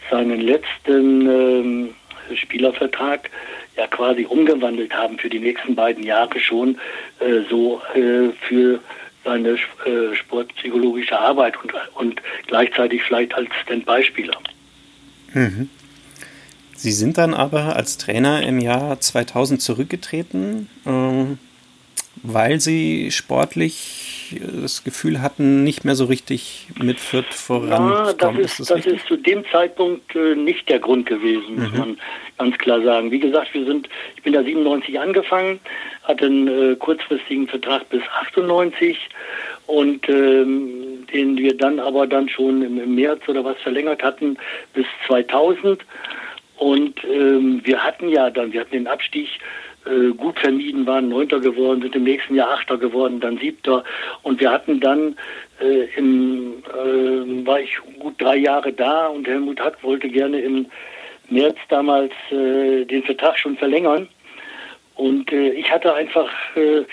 [0.10, 1.96] seinen letzten ähm,
[2.36, 3.30] Spielervertrag
[3.78, 6.78] ja quasi umgewandelt haben für die nächsten beiden Jahre schon
[7.20, 8.80] äh, so äh, für
[9.24, 14.38] seine äh, sportpsychologische Arbeit und, und gleichzeitig vielleicht als Standbeispieler.
[15.34, 15.70] Mhm.
[16.76, 20.70] Sie sind dann aber als Trainer im Jahr 2000 zurückgetreten.
[20.86, 21.40] Ähm,
[22.24, 24.16] weil sie sportlich
[24.62, 28.08] das Gefühl hatten, nicht mehr so richtig mit Fürth voranzukommen.
[28.08, 31.56] Ja, das ist, ist das, das ist zu dem Zeitpunkt äh, nicht der Grund gewesen,
[31.56, 31.78] muss mhm.
[31.78, 31.98] man
[32.38, 33.12] ganz klar sagen.
[33.12, 35.60] Wie gesagt, wir sind, ich bin da 97 angefangen,
[36.04, 38.98] hatte einen äh, kurzfristigen Vertrag bis 98
[39.68, 44.38] und ähm, den wir dann aber dann schon im, im, März oder was verlängert hatten
[44.74, 45.84] bis 2000
[46.58, 49.28] und ähm, wir hatten ja dann, wir hatten den Abstieg
[49.86, 53.84] äh, gut vermieden, waren Neunter geworden, sind im nächsten Jahr Achter geworden, dann Siebter
[54.24, 55.18] und wir hatten dann
[55.62, 60.68] äh, im, äh, war ich gut drei Jahre da und Helmut Hack wollte gerne im
[61.30, 64.08] März damals äh, den Vertrag schon verlängern
[64.96, 66.86] und äh, ich hatte einfach äh,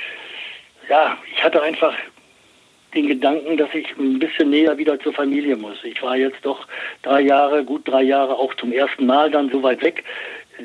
[0.88, 1.94] ja, ich hatte einfach
[2.94, 5.82] den Gedanken, dass ich ein bisschen näher wieder zur Familie muss.
[5.84, 6.66] Ich war jetzt doch
[7.02, 10.04] drei Jahre, gut drei Jahre auch zum ersten Mal dann so weit weg.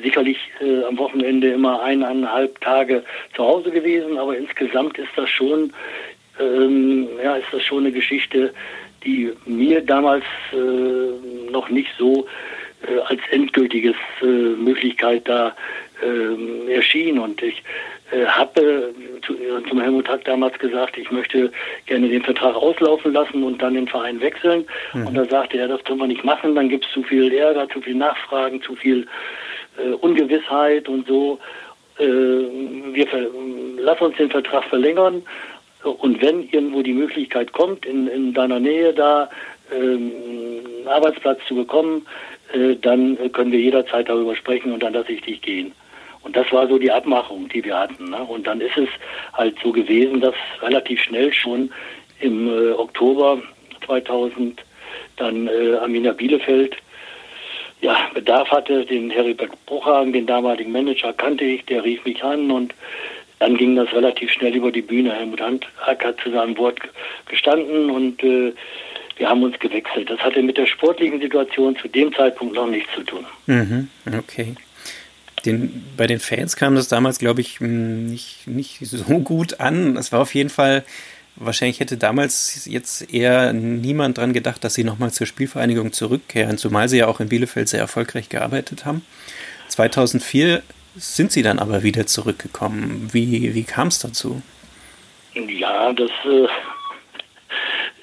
[0.02, 3.02] Sicherlich äh, am Wochenende immer eineinhalb Tage
[3.34, 5.72] zu Hause gewesen, aber insgesamt ist das schon,
[6.40, 8.52] ähm, ja, ist das schon eine Geschichte,
[9.04, 12.26] die mir damals äh, noch nicht so
[12.86, 15.54] äh, als endgültiges äh, Möglichkeit da
[16.02, 17.18] äh, erschien.
[17.18, 17.62] Und ich
[18.10, 18.94] äh, habe
[19.26, 19.34] zu,
[19.68, 21.50] zum Helmut Hack damals gesagt, ich möchte
[21.86, 24.64] gerne den Vertrag auslaufen lassen und dann den Verein wechseln.
[24.94, 25.06] Mhm.
[25.08, 27.68] Und da sagte er, das können wir nicht machen, dann gibt es zu viel Ärger,
[27.68, 29.06] zu viel Nachfragen, zu viel
[29.78, 31.38] äh, Ungewissheit und so.
[31.98, 33.06] Äh, wir
[33.78, 35.22] lass uns den Vertrag verlängern
[35.82, 39.30] und wenn irgendwo die Möglichkeit kommt, in, in deiner Nähe da
[39.72, 40.12] ähm,
[40.80, 42.06] einen Arbeitsplatz zu bekommen,
[42.52, 45.72] äh, dann können wir jederzeit darüber sprechen und dann lasse ich dich gehen.
[46.22, 48.10] Und das war so die Abmachung, die wir hatten.
[48.10, 48.18] Ne?
[48.18, 48.88] Und dann ist es
[49.34, 51.70] halt so gewesen, dass relativ schnell schon
[52.20, 53.40] im äh, Oktober
[53.86, 54.62] 2000
[55.16, 56.76] dann äh, Amina Bielefeld
[57.80, 62.50] ja, Bedarf hatte, den Heribert Bruchhagen, den damaligen Manager, kannte ich, der rief mich an
[62.50, 62.74] und
[63.38, 65.12] dann ging das relativ schnell über die Bühne.
[65.12, 66.80] Helmut Hack hat zu seinem Wort
[67.26, 68.52] gestanden und äh,
[69.16, 70.10] wir haben uns gewechselt.
[70.10, 73.26] Das hatte mit der sportlichen Situation zu dem Zeitpunkt noch nichts zu tun.
[73.46, 74.54] Mhm, okay.
[75.44, 79.96] Den, bei den Fans kam das damals, glaube ich, nicht, nicht so gut an.
[79.96, 80.84] Es war auf jeden Fall,
[81.38, 86.88] wahrscheinlich hätte damals jetzt eher niemand dran gedacht, dass sie nochmal zur Spielvereinigung zurückkehren, zumal
[86.88, 89.04] sie ja auch in Bielefeld sehr erfolgreich gearbeitet haben.
[89.68, 90.62] 2004
[90.96, 93.08] sind sie dann aber wieder zurückgekommen.
[93.12, 94.42] Wie, wie kam es dazu?
[95.34, 96.10] Ja, das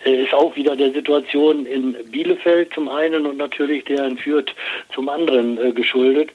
[0.06, 4.54] äh, ist auch wieder der Situation in Bielefeld zum einen und natürlich der in Fürth
[4.94, 6.30] zum anderen äh, geschuldet.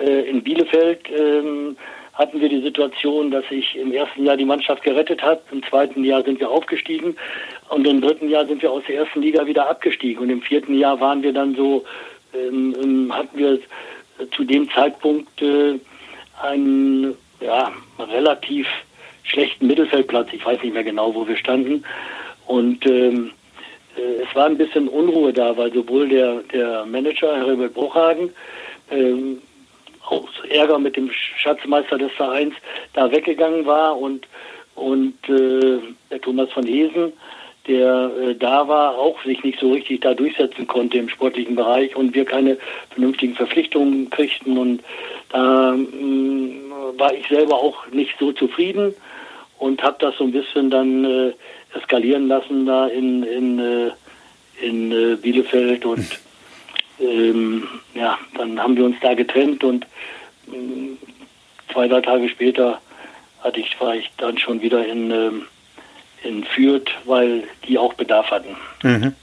[0.00, 1.76] Äh, in Bielefeld ähm,
[2.16, 6.02] hatten wir die Situation, dass sich im ersten Jahr die Mannschaft gerettet hat, im zweiten
[6.02, 7.16] Jahr sind wir aufgestiegen
[7.68, 10.78] und im dritten Jahr sind wir aus der ersten Liga wieder abgestiegen und im vierten
[10.78, 11.84] Jahr waren wir dann so,
[12.34, 13.58] ähm, ähm hatten wir
[14.34, 15.78] zu dem Zeitpunkt äh,
[16.42, 18.66] einen ja, relativ
[19.24, 20.28] schlechten Mittelfeldplatz.
[20.32, 21.84] Ich weiß nicht mehr genau, wo wir standen.
[22.46, 23.32] Und ähm,
[23.96, 28.30] äh, es war ein bisschen Unruhe da, weil sowohl der, der Manager, Herbert Bruchhagen,
[28.90, 29.38] ähm,
[30.06, 32.54] auch Ärger mit dem Schatzmeister des Vereins
[32.92, 34.26] da weggegangen war und
[34.74, 35.78] und äh,
[36.10, 37.14] der Thomas von Hesen,
[37.66, 41.96] der äh, da war, auch sich nicht so richtig da durchsetzen konnte im sportlichen Bereich
[41.96, 42.58] und wir keine
[42.90, 44.82] vernünftigen Verpflichtungen kriegten und
[45.30, 48.94] da äh, war ich selber auch nicht so zufrieden
[49.58, 51.32] und habe das so ein bisschen dann äh,
[51.74, 53.90] eskalieren lassen da in in äh,
[54.60, 56.20] in äh, Bielefeld und
[57.00, 59.84] ähm, ja, dann haben wir uns da getrennt und
[60.48, 60.96] äh,
[61.72, 62.80] zwei, drei Tage später
[63.42, 65.42] hatte ich, war ich dann schon wieder in, ähm,
[66.22, 68.56] in Fürth, weil die auch Bedarf hatten.
[68.82, 69.14] Mhm.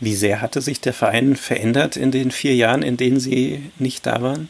[0.00, 4.04] Wie sehr hatte sich der Verein verändert in den vier Jahren, in denen Sie nicht
[4.04, 4.48] da waren?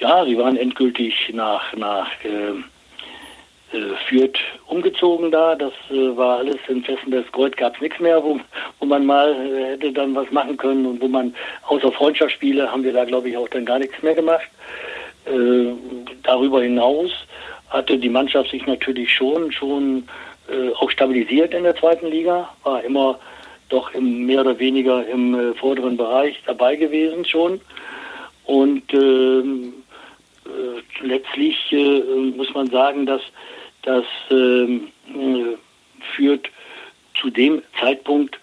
[0.00, 2.62] Ja, sie waren endgültig nach, nach äh,
[3.72, 5.54] äh, Fürth umgezogen da.
[5.54, 8.40] Das äh, war alles in Fessendes Kreuz, gab es nichts mehr, wo,
[8.78, 11.34] wo man mal äh, hätte dann was machen können und wo man
[11.68, 14.48] außer Freundschaftsspiele haben wir da glaube ich auch dann gar nichts mehr gemacht.
[15.26, 15.72] Äh,
[16.22, 17.10] darüber hinaus
[17.68, 20.08] hatte die Mannschaft sich natürlich schon schon
[20.48, 23.18] äh, auch stabilisiert in der zweiten Liga, war immer
[23.68, 27.60] doch im, mehr oder weniger im äh, vorderen Bereich dabei gewesen schon
[28.46, 29.74] und ähm,
[30.44, 32.00] äh, letztlich äh,
[32.36, 33.22] muss man sagen, dass
[33.82, 35.56] das ähm, äh,
[36.14, 36.48] führt
[37.20, 38.38] zu dem Zeitpunkt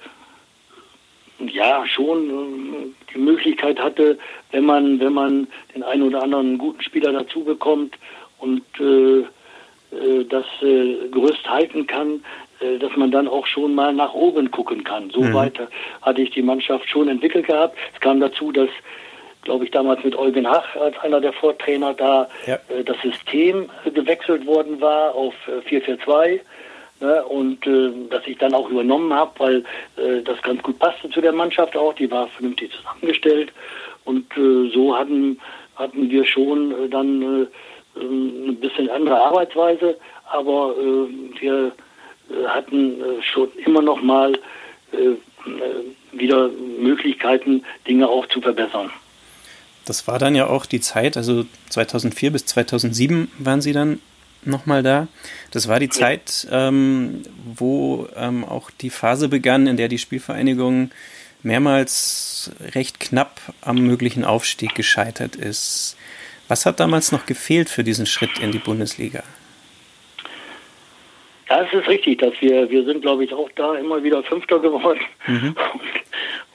[1.39, 4.17] ja schon äh, die Möglichkeit hatte,
[4.51, 7.95] wenn man wenn man den einen oder anderen guten Spieler dazu bekommt
[8.39, 9.19] und äh,
[9.95, 12.23] äh, das äh, Gerüst halten kann,
[12.59, 15.09] äh, dass man dann auch schon mal nach oben gucken kann.
[15.11, 15.33] So mhm.
[15.33, 15.69] weiter
[16.01, 17.77] hatte ich die Mannschaft schon entwickelt gehabt.
[17.93, 18.69] Es kam dazu, dass
[19.47, 22.55] glaube ich, damals mit Eugen Hach als einer der Vortrainer da ja.
[22.67, 26.41] äh, das System gewechselt worden war auf äh, 4-4-2.
[26.99, 29.57] Ne, und äh, dass ich dann auch übernommen habe, weil
[29.97, 33.53] äh, das ganz gut passte zu der Mannschaft auch, die war vernünftig zusammengestellt
[34.03, 35.39] und äh, so hatten,
[35.75, 39.95] hatten wir schon äh, dann äh, ein bisschen andere Arbeitsweise,
[40.31, 41.71] aber äh, wir
[42.31, 44.33] äh, hatten äh, schon immer noch mal
[44.91, 45.17] äh, äh,
[46.13, 48.89] wieder Möglichkeiten, Dinge auch zu verbessern.
[49.87, 53.99] Das war dann ja auch die Zeit, also 2004 bis 2007 waren Sie dann
[54.43, 55.07] nochmal da.
[55.51, 60.91] Das war die Zeit, ähm, wo ähm, auch die Phase begann, in der die Spielvereinigung
[61.41, 65.95] mehrmals recht knapp am möglichen Aufstieg gescheitert ist.
[66.49, 69.23] Was hat damals noch gefehlt für diesen Schritt in die Bundesliga?
[71.49, 74.59] Ja, es ist richtig, dass wir, wir sind, glaube ich, auch da immer wieder Fünfter
[74.59, 74.99] geworden.
[75.27, 75.55] Mhm.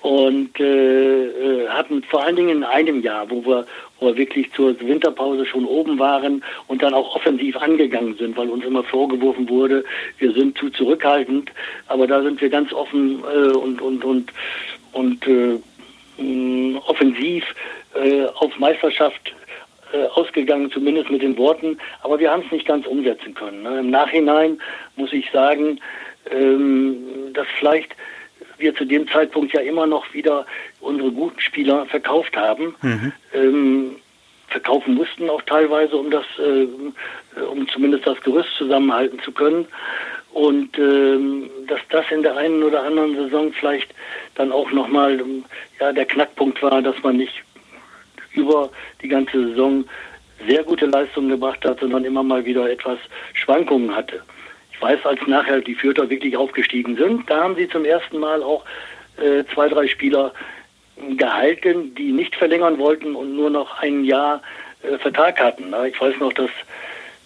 [0.03, 3.65] Und äh, äh, hatten vor allen Dingen in einem Jahr, wo wir,
[4.01, 8.51] wo wir wirklich zur Winterpause schon oben waren und dann auch offensiv angegangen sind, weil
[8.51, 9.85] uns immer vorgeworfen wurde,
[10.19, 11.53] wir sind zu zurückhaltend.
[11.87, 14.33] Aber da sind wir ganz offen äh, und, und, und,
[14.93, 15.61] und äh,
[16.85, 17.45] offensiv
[17.95, 19.33] äh, auf Meisterschaft
[19.93, 23.63] äh, ausgegangen, zumindest mit den Worten, aber wir haben es nicht ganz umsetzen können.
[23.63, 23.81] Ne?
[23.81, 24.61] Im Nachhinein
[24.97, 25.81] muss ich sagen,
[26.31, 27.95] ähm, dass vielleicht
[28.59, 30.47] wir zu dem Zeitpunkt ja immer noch wieder
[30.81, 32.75] unsere guten Spieler verkauft haben.
[32.83, 33.13] Mhm.
[33.35, 33.97] Ähm,
[34.49, 36.67] verkaufen mussten auch teilweise, um das, äh,
[37.43, 39.67] um zumindest das Gerüst zusammenhalten zu können.
[40.33, 43.91] Und ähm, dass das in der einen oder anderen Saison vielleicht
[44.35, 45.21] dann auch nochmal
[45.79, 47.43] ja, der Knackpunkt war, dass man nicht
[48.35, 48.71] über
[49.03, 49.85] die ganze Saison
[50.47, 52.99] sehr gute Leistungen gebracht hat, sondern immer mal wieder etwas
[53.35, 54.23] Schwankungen hatte.
[54.73, 58.43] Ich weiß, als nachher die Fürther wirklich aufgestiegen sind, da haben sie zum ersten Mal
[58.43, 58.65] auch
[59.19, 60.33] äh, zwei, drei Spieler
[61.17, 64.43] gehalten, die nicht verlängern wollten und nur noch ein Jahr
[64.83, 65.73] äh, Vertrag hatten.
[65.89, 66.51] Ich weiß noch, dass,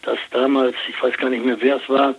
[0.03, 2.15] dass damals, ich weiß gar nicht mehr, wer es war,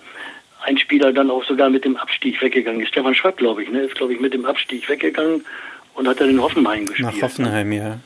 [0.64, 2.90] ein Spieler dann auch sogar mit dem Abstieg weggegangen ist.
[2.90, 5.46] Stefan Schwatt, glaube ich, ne, ist, glaube ich, mit dem Abstieg weggegangen
[5.94, 7.14] und hat dann in Hoffenheim gespielt.
[7.14, 8.00] Nach Hoffenheim, ja.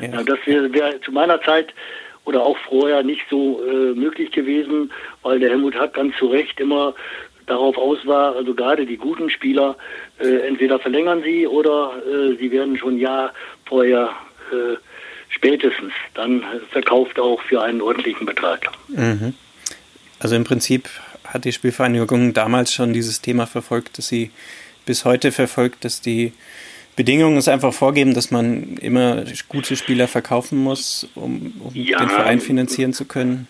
[0.00, 0.22] Ja.
[0.22, 1.72] das wäre wär zu meiner Zeit
[2.24, 6.58] oder auch vorher nicht so äh, möglich gewesen, weil der Helmut Hack ganz zu Recht
[6.60, 6.94] immer
[7.46, 9.76] darauf aus war, also gerade die guten Spieler,
[10.18, 13.32] äh, entweder verlängern sie oder äh, sie werden schon ein Jahr
[13.64, 14.10] vorher
[14.52, 14.76] äh,
[15.28, 18.66] spätestens dann verkauft auch für einen ordentlichen Betrag.
[18.88, 19.34] Mhm.
[20.18, 20.88] Also im Prinzip
[21.24, 24.30] hat die Spielvereinigung damals schon dieses Thema verfolgt, dass sie
[24.84, 26.32] bis heute verfolgt, dass die
[26.96, 32.08] Bedingungen ist einfach vorgeben, dass man immer gute Spieler verkaufen muss, um, um ja, den
[32.08, 33.46] Verein finanzieren zu können?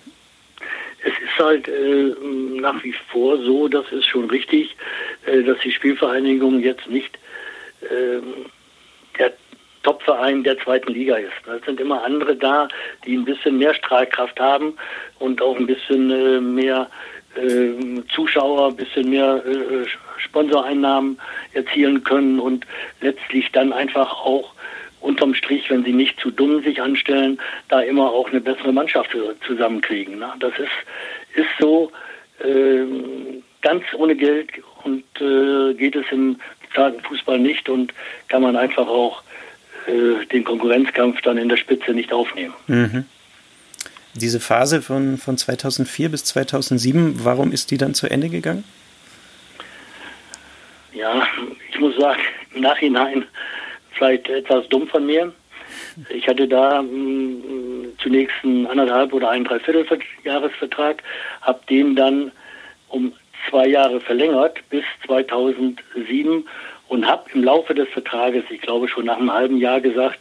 [1.04, 2.14] Es ist halt äh,
[2.61, 4.76] nach wie vor so, das ist schon richtig,
[5.26, 7.16] äh, dass die Spielvereinigung jetzt nicht
[7.82, 8.20] äh,
[9.16, 9.32] der
[9.85, 11.30] Topverein der zweiten Liga ist.
[11.46, 12.66] Es sind immer andere da,
[13.06, 14.74] die ein bisschen mehr Strahlkraft haben
[15.20, 16.90] und auch ein bisschen äh, mehr
[17.37, 19.87] äh, Zuschauer, ein bisschen mehr äh,
[20.18, 21.18] Sponsoreinnahmen
[21.53, 22.66] erzielen können und
[23.01, 24.53] letztlich dann einfach auch
[25.01, 29.16] unterm Strich, wenn sie nicht zu dumm sich anstellen, da immer auch eine bessere Mannschaft
[29.46, 30.18] zusammenkriegen.
[30.18, 30.33] Ne?
[30.40, 30.68] Das ist,
[31.35, 31.92] ist so
[32.40, 32.85] äh,
[33.62, 34.51] ganz ohne Geld
[34.85, 37.92] und äh, geht es im bezahlten Fußball nicht und
[38.29, 39.22] kann man einfach auch
[39.87, 42.55] äh, den Konkurrenzkampf dann in der Spitze nicht aufnehmen.
[42.66, 43.05] Mhm.
[44.16, 48.64] Diese Phase von, von 2004 bis 2007, warum ist die dann zu Ende gegangen?
[50.92, 51.26] Ja,
[51.70, 52.20] ich muss sagen,
[52.55, 53.26] im Nachhinein
[53.92, 55.33] vielleicht etwas dumm von mir.
[56.09, 59.87] Ich hatte da mh, mm, zunächst einen anderthalb oder ein Dreiviertel
[60.24, 61.02] Jahresvertrag,
[61.42, 62.33] habe den dann
[62.88, 63.12] um
[63.50, 66.46] zwei Jahre verlängert bis 2007
[66.88, 70.20] und habe im Laufe des Vertrages, ich glaube schon nach einem halben Jahr gesagt,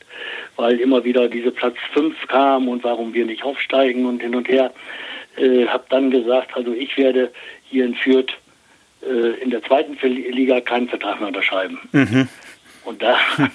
[0.55, 4.47] weil immer wieder diese Platz 5 kam und warum wir nicht aufsteigen und hin und
[4.47, 4.71] her,
[5.37, 7.31] äh, habe dann gesagt, also ich werde
[7.69, 8.33] hier in Fürth
[9.01, 11.79] äh, in der zweiten Liga keinen Vertrag mehr unterschreiben.
[11.91, 12.27] Mhm.
[12.85, 13.17] Und da,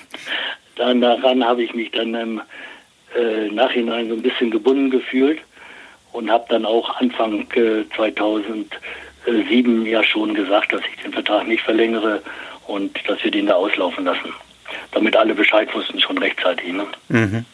[0.77, 2.41] dann daran habe ich mich dann im
[3.17, 5.41] äh, Nachhinein so ein bisschen gebunden gefühlt
[6.13, 11.63] und habe dann auch Anfang äh, 2007 ja schon gesagt, dass ich den Vertrag nicht
[11.63, 12.23] verlängere
[12.67, 14.33] und dass wir den da auslaufen lassen.
[14.92, 16.72] Damit alle Bescheid wussten, schon rechtzeitig.
[16.72, 16.87] Ne?
[17.09, 17.44] Mhm.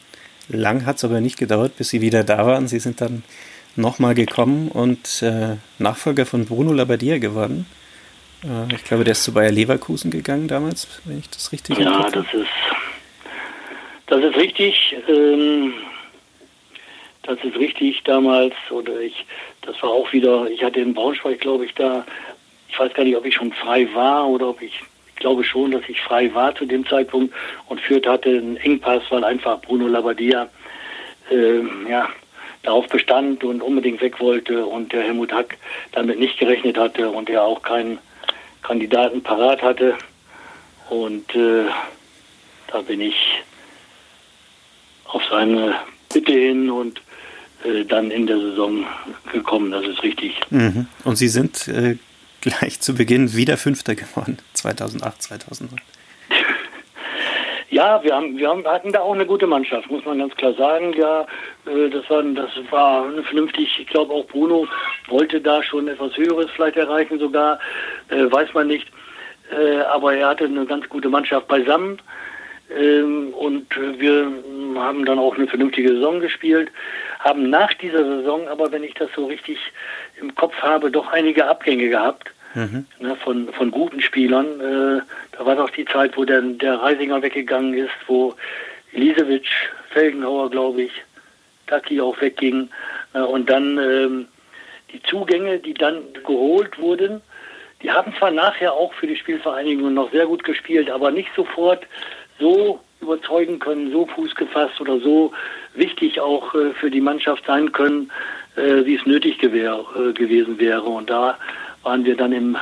[0.48, 2.68] Lang hat es aber nicht gedauert, bis Sie wieder da waren.
[2.68, 3.24] Sie sind dann
[3.74, 7.66] nochmal gekommen und äh, Nachfolger von Bruno Labbadia geworden.
[8.44, 12.08] Äh, ich glaube, der ist zu Bayer Leverkusen gegangen damals, wenn ich das richtig Ja,
[12.10, 12.46] das ist,
[14.06, 14.96] das ist richtig.
[15.08, 15.74] Ähm,
[17.26, 18.54] das ist richtig damals.
[18.70, 19.26] Oder ich,
[19.62, 22.06] das war auch wieder, ich hatte in Braunschweig, glaube ich, da,
[22.68, 24.80] ich weiß gar nicht, ob ich schon frei war oder ob ich,
[25.16, 27.34] glaube schon, dass ich frei war zu dem Zeitpunkt
[27.68, 30.48] und Fürth hatte einen Engpass, weil einfach Bruno Labbadia
[31.30, 32.08] äh, ja,
[32.62, 35.56] darauf bestand und unbedingt weg wollte und der Helmut Hack
[35.92, 37.98] damit nicht gerechnet hatte und er auch keinen
[38.62, 39.94] Kandidaten parat hatte.
[40.90, 41.64] Und äh,
[42.68, 43.42] da bin ich
[45.04, 45.74] auf seine
[46.12, 47.00] Bitte hin und
[47.64, 48.86] äh, dann in der Saison
[49.32, 50.40] gekommen, das ist richtig.
[50.50, 50.86] Mhm.
[51.04, 51.96] Und Sie sind äh,
[52.46, 55.80] gleich zu Beginn wieder Fünfter geworden, 2008, 2009.
[57.68, 60.54] Ja, wir haben, wir haben, hatten da auch eine gute Mannschaft, muss man ganz klar
[60.54, 60.92] sagen.
[60.92, 61.26] Ja,
[61.66, 63.78] äh, das war, das war vernünftig.
[63.80, 64.68] Ich glaube auch Bruno
[65.08, 67.58] wollte da schon etwas Höheres vielleicht erreichen, sogar
[68.08, 68.86] äh, weiß man nicht.
[69.50, 72.00] Äh, aber er hatte eine ganz gute Mannschaft beisammen.
[72.70, 73.66] Ähm, und
[73.98, 74.32] wir
[74.76, 76.70] haben dann auch eine vernünftige Saison gespielt,
[77.18, 79.58] haben nach dieser Saison aber, wenn ich das so richtig
[80.20, 82.86] im Kopf habe, doch einige Abgänge gehabt mhm.
[82.98, 84.46] ne, von, von guten Spielern.
[84.60, 85.02] Äh,
[85.36, 88.34] da war doch die Zeit, wo der, der Reisinger weggegangen ist, wo
[88.92, 90.92] Elisewitsch, Felgenhauer, glaube ich,
[91.66, 92.68] Taki auch wegging.
[93.14, 94.28] Äh, und dann ähm,
[94.92, 97.20] die Zugänge, die dann geholt wurden,
[97.82, 101.86] die haben zwar nachher auch für die Spielvereinigung noch sehr gut gespielt, aber nicht sofort
[102.38, 105.32] so überzeugen können, so Fuß gefasst oder so
[105.74, 108.10] wichtig auch äh, für die Mannschaft sein können,
[108.56, 110.82] äh, wie es nötig gewär, äh, gewesen wäre.
[110.82, 111.38] Und da
[111.86, 112.56] waren wir dann im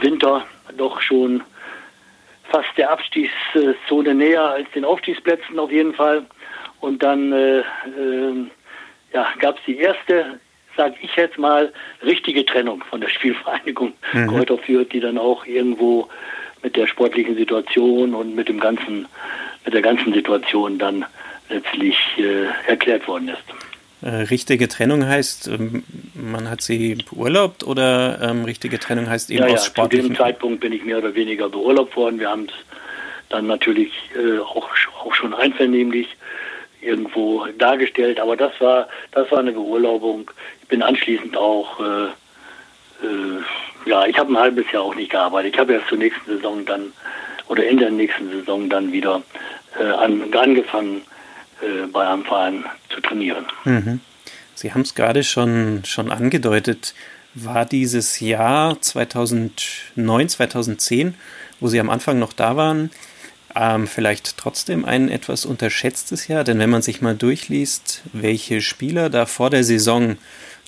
[0.00, 0.46] Winter
[0.78, 1.42] doch schon
[2.44, 6.24] fast der Abstiegszone näher als den Aufstiegsplätzen auf jeden Fall.
[6.80, 7.64] Und dann äh, äh,
[9.12, 10.38] ja, gab es die erste,
[10.76, 11.72] sage ich jetzt mal,
[12.04, 14.28] richtige Trennung von der Spielvereinigung mhm.
[14.28, 16.08] Kräuter Fürth, die dann auch irgendwo
[16.62, 19.08] mit der sportlichen Situation und mit dem ganzen,
[19.64, 21.04] mit der ganzen Situation dann
[21.48, 23.69] letztlich äh, erklärt worden ist.
[24.02, 25.84] Äh, richtige Trennung heißt, ähm,
[26.14, 30.08] man hat sie beurlaubt oder ähm, richtige Trennung heißt eben ja, aus ja, sportlichen...
[30.08, 32.18] Zu dem Zeitpunkt bin ich mehr oder weniger beurlaubt worden.
[32.18, 32.54] Wir haben es
[33.28, 34.68] dann natürlich äh, auch,
[35.04, 36.08] auch schon einvernehmlich
[36.80, 40.30] irgendwo dargestellt, aber das war, das war eine Beurlaubung.
[40.62, 42.06] Ich bin anschließend auch äh,
[43.02, 43.42] äh,
[43.86, 45.54] ja, ich habe ein halbes Jahr auch nicht gearbeitet.
[45.54, 46.92] Ich habe erst zur nächsten Saison dann
[47.48, 49.22] oder in der nächsten Saison dann wieder
[49.78, 51.02] äh, an, angefangen,
[51.62, 53.46] äh, bei einem Verein zu trainieren.
[53.64, 54.00] Mhm.
[54.54, 56.94] Sie haben es gerade schon, schon angedeutet.
[57.34, 61.14] War dieses Jahr 2009, 2010,
[61.60, 62.90] wo Sie am Anfang noch da waren,
[63.54, 66.44] ähm, vielleicht trotzdem ein etwas unterschätztes Jahr?
[66.44, 70.16] Denn wenn man sich mal durchliest, welche Spieler da vor der Saison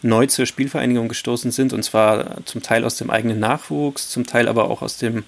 [0.03, 4.49] neu zur Spielvereinigung gestoßen sind, und zwar zum Teil aus dem eigenen Nachwuchs, zum Teil
[4.49, 5.25] aber auch aus dem,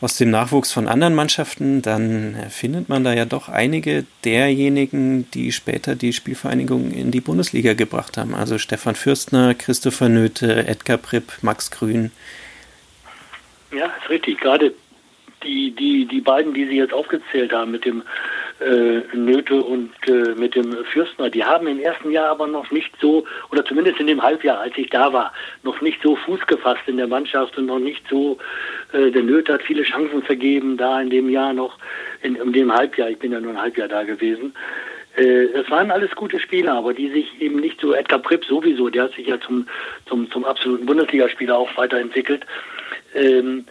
[0.00, 5.52] aus dem Nachwuchs von anderen Mannschaften, dann findet man da ja doch einige derjenigen, die
[5.52, 8.34] später die Spielvereinigung in die Bundesliga gebracht haben.
[8.34, 12.10] Also Stefan Fürstner, Christopher Nöte, Edgar Pripp, Max Grün.
[13.72, 14.40] Ja, ist richtig.
[14.40, 14.72] Gerade
[15.44, 18.02] die, die, die beiden, die Sie jetzt aufgezählt haben, mit dem
[18.60, 22.92] äh, Nöte und äh, mit dem Fürstner, die haben im ersten Jahr aber noch nicht
[23.00, 26.82] so, oder zumindest in dem Halbjahr, als ich da war, noch nicht so Fuß gefasst
[26.86, 28.38] in der Mannschaft und noch nicht so,
[28.92, 31.78] äh, der Nöte hat viele Chancen vergeben, da in dem Jahr noch,
[32.22, 34.54] in, in dem Halbjahr, ich bin ja nur ein Halbjahr da gewesen.
[35.16, 38.88] Äh, es waren alles gute Spieler, aber die sich eben nicht so, Edgar Pripp sowieso,
[38.88, 39.66] der hat sich ja zum,
[40.06, 42.46] zum, zum absoluten Bundesligaspieler auch weiterentwickelt.
[43.14, 43.64] Ähm,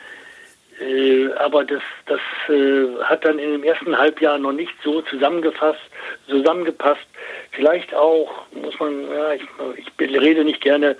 [0.80, 5.82] äh, aber das, das äh, hat dann in dem ersten Halbjahr noch nicht so zusammengefasst,
[6.28, 7.06] zusammengepasst.
[7.52, 9.44] Vielleicht auch, muss man, ja, ich,
[9.78, 10.96] ich rede nicht gerne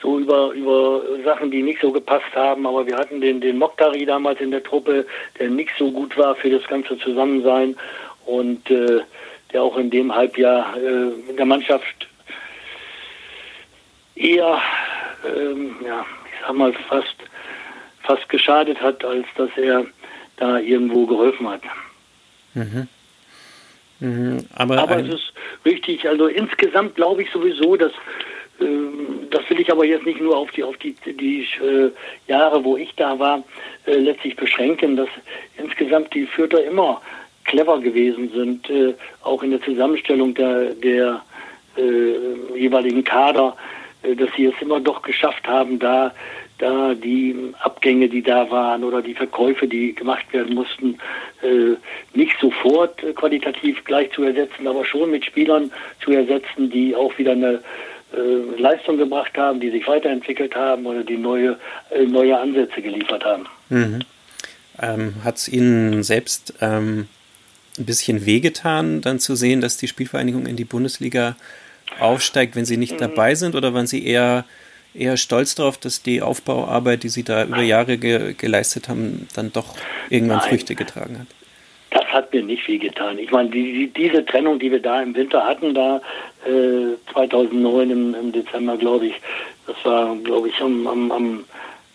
[0.00, 4.04] so über, über Sachen, die nicht so gepasst haben, aber wir hatten den, den Mokhtari
[4.04, 5.06] damals in der Truppe,
[5.38, 7.76] der nicht so gut war für das ganze Zusammensein
[8.26, 9.00] und äh,
[9.52, 12.08] der auch in dem Halbjahr äh, in der Mannschaft
[14.14, 14.60] eher,
[15.24, 17.16] ähm, ja, ich sag mal fast
[18.02, 19.86] fast geschadet hat, als dass er
[20.36, 21.62] da irgendwo geholfen hat.
[22.54, 22.88] Mhm.
[24.00, 25.32] Mhm, aber, aber es ist
[25.64, 27.92] richtig, also insgesamt glaube ich sowieso, dass
[28.60, 31.90] ähm, das will ich aber jetzt nicht nur auf die auf die, die äh,
[32.26, 33.44] Jahre, wo ich da war,
[33.86, 35.08] äh, letztlich beschränken, dass
[35.56, 37.00] insgesamt die Fürther immer
[37.44, 41.22] clever gewesen sind, äh, auch in der Zusammenstellung der, der
[41.76, 43.56] äh, jeweiligen Kader,
[44.02, 46.12] äh, dass sie es immer doch geschafft haben, da
[46.62, 50.98] da die Abgänge, die da waren oder die Verkäufe, die gemacht werden mussten,
[51.42, 51.76] äh,
[52.16, 55.72] nicht sofort äh, qualitativ gleich zu ersetzen, aber schon mit Spielern
[56.04, 57.60] zu ersetzen, die auch wieder eine
[58.14, 61.58] äh, Leistung gebracht haben, die sich weiterentwickelt haben oder die neue,
[62.06, 63.46] neue Ansätze geliefert haben.
[63.68, 64.00] Mhm.
[64.80, 67.08] Ähm, Hat es Ihnen selbst ähm,
[67.76, 71.36] ein bisschen wehgetan, dann zu sehen, dass die Spielvereinigung in die Bundesliga
[71.98, 72.98] aufsteigt, wenn Sie nicht mhm.
[72.98, 74.44] dabei sind oder waren Sie eher
[74.94, 79.52] eher stolz darauf, dass die Aufbauarbeit, die Sie da über Jahre ge geleistet haben, dann
[79.52, 79.74] doch
[80.10, 80.48] irgendwann Nein.
[80.48, 81.26] Früchte getragen hat?
[81.90, 83.18] Das hat mir nicht viel getan.
[83.18, 86.00] Ich meine, die, die, diese Trennung, die wir da im Winter hatten, da
[86.46, 89.14] äh, 2009 im, im Dezember, glaube ich,
[89.66, 91.44] das war, glaube ich, am, am, am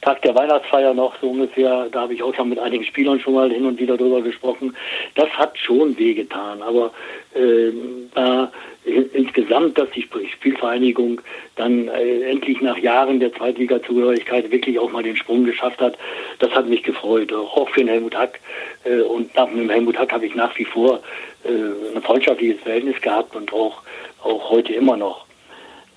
[0.07, 3.33] Tag der Weihnachtsfeier noch so ungefähr, da habe ich auch schon mit einigen Spielern schon
[3.33, 4.73] mal hin und wieder drüber gesprochen.
[5.15, 6.93] Das hat schon wehgetan, aber
[7.35, 7.73] äh,
[8.15, 8.49] da
[8.85, 11.19] insgesamt, dass die Spielvereinigung
[11.57, 15.97] dann äh, endlich nach Jahren der Zweitliga-Zugehörigkeit wirklich auch mal den Sprung geschafft hat,
[16.39, 17.33] das hat mich gefreut.
[17.33, 18.39] Auch für den Helmut Hack.
[18.85, 21.01] Äh, und nach dem Helmut Hack habe ich nach wie vor
[21.43, 21.49] äh,
[21.93, 23.81] ein freundschaftliches Verhältnis gehabt und auch,
[24.23, 25.25] auch heute immer noch.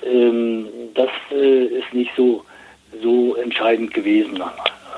[0.05, 2.45] Ähm, das äh, ist nicht so
[3.03, 4.43] so entscheidend gewesen.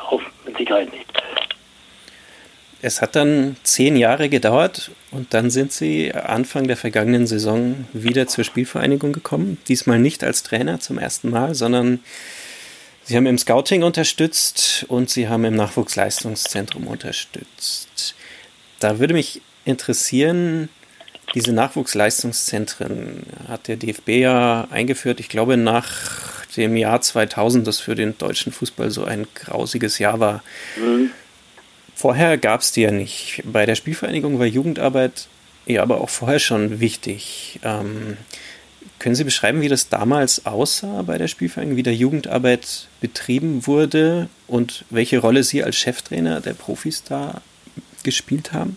[0.09, 1.07] Auf, mit Sicherheit nicht.
[2.85, 8.27] Es hat dann zehn Jahre gedauert und dann sind Sie Anfang der vergangenen Saison wieder
[8.27, 9.59] zur Spielvereinigung gekommen.
[9.69, 12.01] Diesmal nicht als Trainer zum ersten Mal, sondern
[13.05, 18.17] Sie haben im Scouting unterstützt und Sie haben im Nachwuchsleistungszentrum unterstützt.
[18.81, 20.69] Da würde mich interessieren,
[21.37, 27.95] diese Nachwuchsleistungszentren hat der DFB ja eingeführt, ich glaube nach dem Jahr 2000, das für
[27.95, 30.43] den deutschen Fußball so ein grausiges Jahr war.
[30.77, 31.11] Mhm.
[31.95, 33.43] Vorher gab es die ja nicht.
[33.45, 35.29] Bei der Spielvereinigung war Jugendarbeit
[35.67, 37.61] ja aber auch vorher schon wichtig.
[37.63, 38.17] Ähm,
[38.99, 44.29] können Sie beschreiben, wie das damals aussah bei der Spielvereinigung, wie der Jugendarbeit betrieben wurde
[44.47, 47.41] und welche Rolle Sie als Cheftrainer der Profis da
[48.03, 48.77] gespielt haben?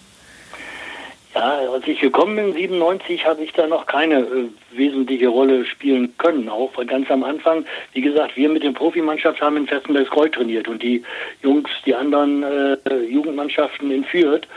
[1.36, 6.18] Ja, als ich gekommen bin, 97, habe ich da noch keine äh, wesentliche Rolle spielen
[6.18, 6.48] können.
[6.48, 10.82] Auch ganz am Anfang, wie gesagt, wir mit der Profimannschaft haben in Festenbergskreuz trainiert und
[10.82, 11.04] die
[11.44, 12.78] Jungs, die anderen äh,
[13.10, 14.48] Jugendmannschaften in Fürth.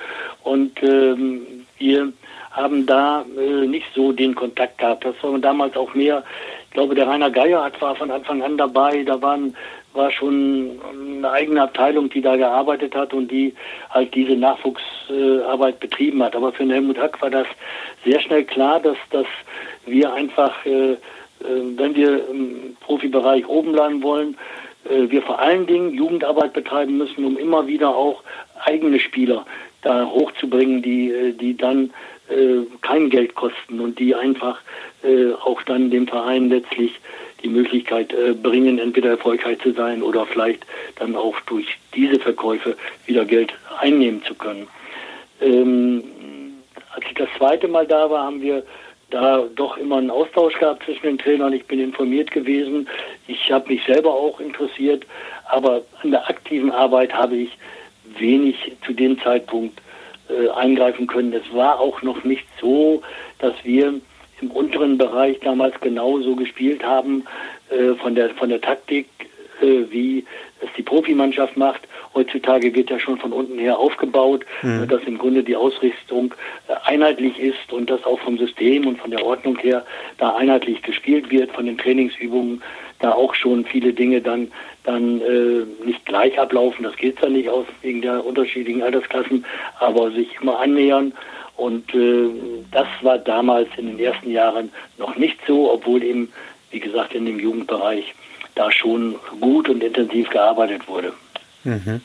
[0.44, 2.12] Und ähm, wir
[2.52, 5.04] haben da äh, nicht so den Kontakt gehabt.
[5.04, 6.22] Das war damals auch mehr,
[6.68, 9.02] ich glaube, der Rainer Geier war von Anfang an dabei.
[9.02, 9.56] Da waren
[9.98, 10.80] war schon
[11.18, 13.54] eine eigene Abteilung, die da gearbeitet hat und die
[13.90, 16.34] halt diese Nachwuchsarbeit betrieben hat.
[16.34, 17.46] Aber für den Helmut Hack war das
[18.04, 19.26] sehr schnell klar, dass, dass
[19.84, 20.96] wir einfach, äh, äh,
[21.40, 24.38] wenn wir im Profibereich oben bleiben wollen,
[24.88, 28.22] äh, wir vor allen Dingen Jugendarbeit betreiben müssen, um immer wieder auch
[28.64, 29.44] eigene Spieler
[29.82, 31.90] da hochzubringen, die, die dann
[32.82, 34.60] kein Geld kosten und die einfach
[35.44, 36.92] auch dann dem Verein letztlich
[37.42, 40.64] die Möglichkeit äh, bringen, entweder erfolgreich zu sein oder vielleicht
[40.96, 42.76] dann auch durch diese Verkäufe
[43.06, 44.66] wieder Geld einnehmen zu können.
[45.40, 46.02] Ähm,
[46.94, 48.64] als ich das zweite Mal da war, haben wir
[49.10, 51.52] da doch immer einen Austausch gehabt zwischen den Trainern.
[51.52, 52.88] Ich bin informiert gewesen.
[53.26, 55.06] Ich habe mich selber auch interessiert,
[55.48, 57.50] aber an der aktiven Arbeit habe ich
[58.18, 59.80] wenig zu dem Zeitpunkt
[60.28, 61.32] äh, eingreifen können.
[61.32, 63.02] Es war auch noch nicht so,
[63.38, 63.94] dass wir
[64.40, 67.24] im unteren Bereich damals genauso gespielt haben
[67.70, 69.06] äh, von der von der Taktik,
[69.60, 70.24] äh, wie
[70.60, 71.82] es die Profimannschaft macht.
[72.14, 74.88] Heutzutage wird ja schon von unten her aufgebaut, mhm.
[74.88, 76.34] Dass im Grunde die Ausrichtung
[76.68, 79.84] äh, einheitlich ist und dass auch vom System und von der Ordnung her
[80.18, 82.62] da einheitlich gespielt wird, von den Trainingsübungen
[83.00, 84.50] da auch schon viele Dinge dann
[84.84, 86.82] dann äh, nicht gleich ablaufen.
[86.82, 89.44] Das geht ja nicht aus wegen der unterschiedlichen Altersklassen,
[89.80, 91.12] aber sich immer annähern
[91.58, 92.30] und äh,
[92.70, 96.32] das war damals in den ersten Jahren noch nicht so, obwohl eben,
[96.70, 98.14] wie gesagt, in dem Jugendbereich
[98.54, 101.12] da schon gut und intensiv gearbeitet wurde.
[101.64, 102.00] Mhm.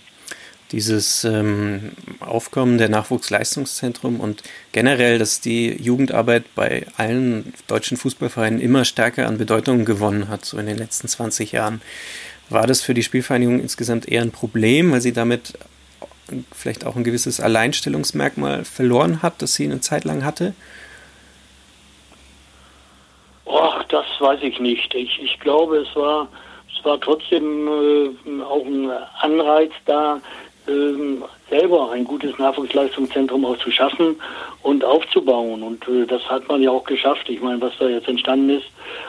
[0.72, 4.41] Dieses ähm, Aufkommen der Nachwuchsleistungszentrum und
[4.72, 10.58] generell, dass die Jugendarbeit bei allen deutschen Fußballvereinen immer stärker an Bedeutung gewonnen hat, so
[10.58, 11.80] in den letzten 20 Jahren.
[12.49, 15.54] War das für die Spielvereinigung insgesamt eher ein Problem, weil sie damit
[16.51, 20.53] vielleicht auch ein gewisses Alleinstellungsmerkmal verloren hat, das sie eine Zeit lang hatte?
[23.45, 24.93] Ach, das weiß ich nicht.
[24.95, 26.28] Ich, ich glaube, es war,
[26.76, 30.21] es war trotzdem äh, auch ein Anreiz da,
[30.65, 31.17] äh,
[31.49, 34.15] selber ein gutes Nachwuchsleistungszentrum auch zu schaffen
[34.61, 35.61] und aufzubauen.
[35.61, 37.30] Und äh, das hat man ja auch geschafft.
[37.30, 38.65] Ich meine, was da jetzt entstanden ist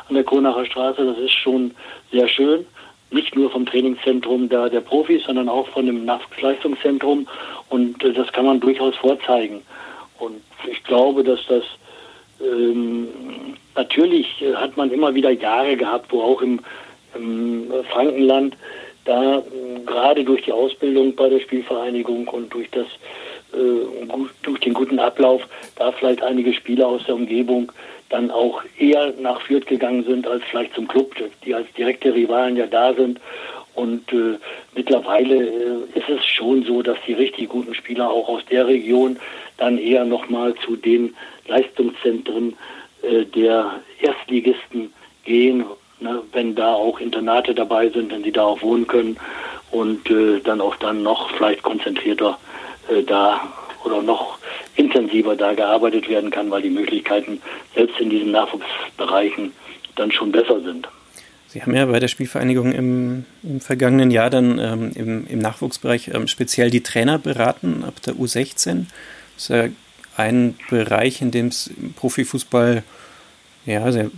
[0.08, 1.74] an der Kronacher Straße, das ist schon
[2.10, 2.66] sehr schön
[3.14, 7.26] nicht nur vom Trainingszentrum da der Profis, sondern auch von dem Nachwuchsleistungszentrum.
[7.70, 9.62] Und äh, das kann man durchaus vorzeigen.
[10.18, 11.64] Und ich glaube, dass das
[12.40, 13.08] ähm,
[13.74, 16.60] natürlich äh, hat man immer wieder Jahre gehabt, wo auch im,
[17.14, 18.56] im Frankenland
[19.04, 19.42] da äh,
[19.86, 22.86] gerade durch die Ausbildung bei der Spielvereinigung und durch das
[23.54, 25.42] äh, durch den guten Ablauf
[25.76, 27.72] da vielleicht einige Spieler aus der Umgebung
[28.10, 32.56] dann auch eher nach Fürth gegangen sind als vielleicht zum Club, die als direkte Rivalen
[32.56, 33.18] ja da sind.
[33.74, 34.38] Und äh,
[34.74, 39.18] mittlerweile äh, ist es schon so, dass die richtig guten Spieler auch aus der Region
[39.56, 41.14] dann eher nochmal zu den
[41.48, 42.56] Leistungszentren
[43.02, 44.92] äh, der Erstligisten
[45.24, 45.64] gehen,
[45.98, 49.16] ne, wenn da auch Internate dabei sind, wenn sie da auch wohnen können
[49.72, 52.38] und äh, dann auch dann noch vielleicht konzentrierter
[53.06, 53.40] da
[53.84, 54.38] oder noch
[54.76, 57.40] intensiver da gearbeitet werden kann, weil die Möglichkeiten
[57.74, 59.52] selbst in diesen Nachwuchsbereichen
[59.96, 60.88] dann schon besser sind.
[61.48, 66.08] Sie haben ja bei der Spielvereinigung im, im vergangenen Jahr dann ähm, im, im, Nachwuchsbereich
[66.08, 68.86] ähm, speziell die Trainer beraten ab der U16.
[69.36, 69.68] Das ist ja
[70.16, 72.82] ein Bereich, in dem es im Profifußball
[73.66, 74.10] ja, sehr,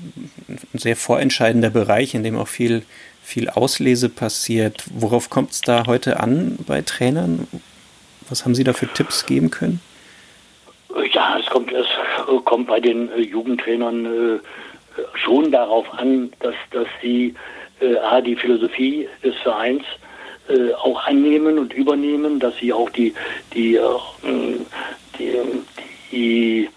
[0.49, 2.83] ein sehr vorentscheidender Bereich, in dem auch viel,
[3.23, 4.85] viel Auslese passiert.
[4.95, 7.47] Worauf kommt es da heute an bei Trainern?
[8.29, 9.81] Was haben Sie da für Tipps geben können?
[11.13, 11.87] Ja, es kommt, es
[12.45, 14.39] kommt bei den äh, Jugendtrainern äh,
[15.15, 17.35] schon darauf an, dass, dass sie
[17.81, 19.85] äh, A, die Philosophie des Vereins
[20.81, 23.13] auch annehmen und übernehmen, dass sie auch die,
[23.53, 23.81] die,
[25.19, 25.41] die,
[26.13, 26.69] die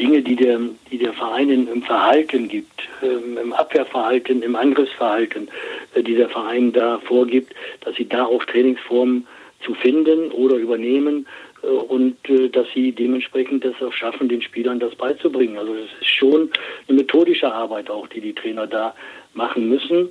[0.00, 0.58] Dinge, die der,
[0.90, 5.48] die der Verein im Verhalten gibt, ähm, im Abwehrverhalten, im Angriffsverhalten,
[5.94, 9.28] die der Verein da vorgibt, dass sie da auch Trainingsformen
[9.64, 11.26] zu finden oder übernehmen
[11.62, 15.58] äh, und äh, dass sie dementsprechend das auch schaffen, den Spielern das beizubringen.
[15.58, 16.50] Also es ist schon
[16.88, 18.94] eine methodische Arbeit auch, die die Trainer da
[19.34, 20.08] machen müssen.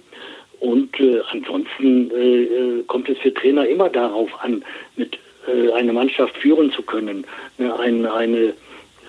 [0.59, 4.63] Und äh, ansonsten äh, kommt es für Trainer immer darauf an,
[4.95, 7.25] mit äh, eine Mannschaft führen zu können,
[7.57, 8.53] ne, eine, eine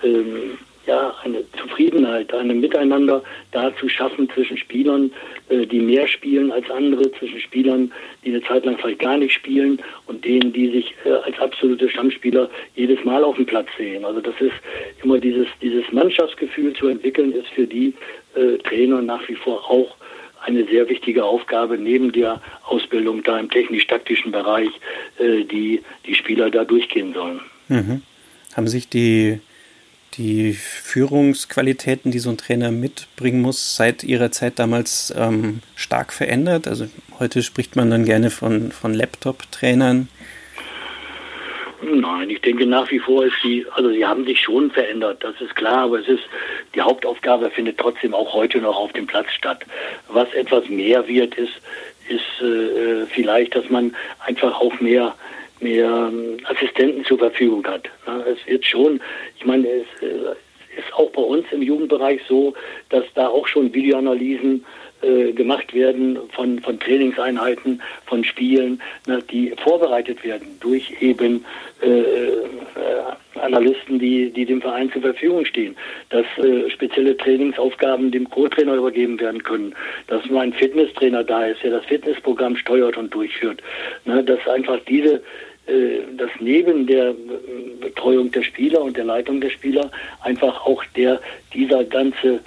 [0.03, 0.57] ähm,
[0.87, 5.11] ja, eine Zufriedenheit, ein Miteinander da zu schaffen zwischen Spielern,
[5.49, 7.91] äh, die mehr spielen als andere, zwischen Spielern,
[8.23, 11.89] die eine Zeit lang vielleicht gar nicht spielen und denen, die sich äh, als absolute
[11.89, 14.05] Stammspieler jedes Mal auf dem Platz sehen.
[14.05, 14.53] Also das ist
[15.03, 17.93] immer dieses, dieses Mannschaftsgefühl zu entwickeln, ist für die
[18.35, 19.95] äh, Trainer nach wie vor auch
[20.45, 24.69] eine sehr wichtige Aufgabe neben der Ausbildung da im technisch-taktischen Bereich,
[25.17, 27.39] äh, die die Spieler da durchgehen sollen.
[27.67, 28.01] Mhm.
[28.55, 29.39] Haben sich die
[30.17, 36.67] die Führungsqualitäten, die so ein Trainer mitbringen muss, seit ihrer Zeit damals ähm, stark verändert?
[36.67, 36.87] Also
[37.19, 40.07] heute spricht man dann gerne von, von Laptop-Trainern.
[41.81, 45.39] Nein, ich denke nach wie vor ist sie, also sie haben sich schon verändert, das
[45.39, 46.23] ist klar, aber es ist,
[46.73, 49.65] die Hauptaufgabe findet trotzdem auch heute noch auf dem Platz statt.
[50.07, 51.53] Was etwas mehr wird, ist,
[52.07, 53.95] ist äh, vielleicht, dass man
[54.25, 55.13] einfach auch mehr
[55.65, 57.89] mehr ähm, Assistenten zur Verfügung hat.
[58.31, 59.01] Es wird schon,
[59.37, 60.35] ich meine, es äh,
[60.77, 62.53] ist auch bei uns im Jugendbereich so,
[62.89, 64.65] dass da auch schon Videoanalysen
[65.01, 71.45] äh, gemacht werden von, von Trainingseinheiten, von Spielen, ne, die vorbereitet werden durch eben
[71.81, 72.43] äh, äh,
[73.35, 75.75] Analysten, die, die dem Verein zur Verfügung stehen,
[76.09, 79.75] dass äh, spezielle Trainingsaufgaben dem Co-Trainer übergeben werden können,
[80.07, 83.61] dass nur ein Fitnesstrainer da ist, der das Fitnessprogramm steuert und durchführt,
[84.05, 85.21] ne, dass einfach diese
[86.17, 87.15] dass neben der
[87.81, 89.89] Betreuung der Spieler und der Leitung der Spieler
[90.21, 91.19] einfach auch der
[91.53, 92.41] dieser ganze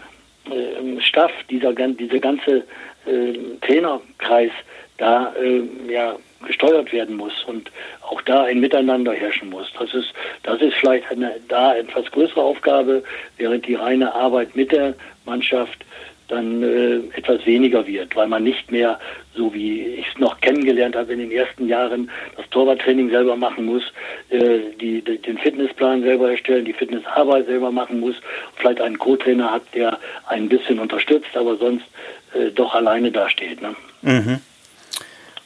[0.51, 2.65] äh, Staff, dieser, dieser ganze
[3.07, 4.51] äh, Trainerkreis
[4.97, 6.17] da äh, ja,
[6.47, 7.71] gesteuert werden muss und
[8.03, 9.71] auch da ein Miteinander herrschen muss.
[9.79, 10.13] Das ist,
[10.43, 13.03] das ist vielleicht eine da etwas größere Aufgabe,
[13.37, 14.95] während die reine Arbeit mit der
[15.25, 15.85] Mannschaft
[16.29, 19.01] dann äh, etwas weniger wird, weil man nicht mehr,
[19.35, 23.65] so wie ich es noch kennengelernt habe in den ersten Jahren, das Torwarttraining selber machen
[23.65, 23.83] muss,
[24.29, 28.17] äh, die, die, den Fitnessplan selber erstellen, die Fitnessarbeit selber machen muss,
[28.57, 31.87] vielleicht einen Co-Trainer hat, der ein bisschen unterstützt, aber sonst
[32.35, 33.63] äh, doch alleine dasteht.
[33.63, 33.75] Ne?
[34.03, 34.41] Mhm.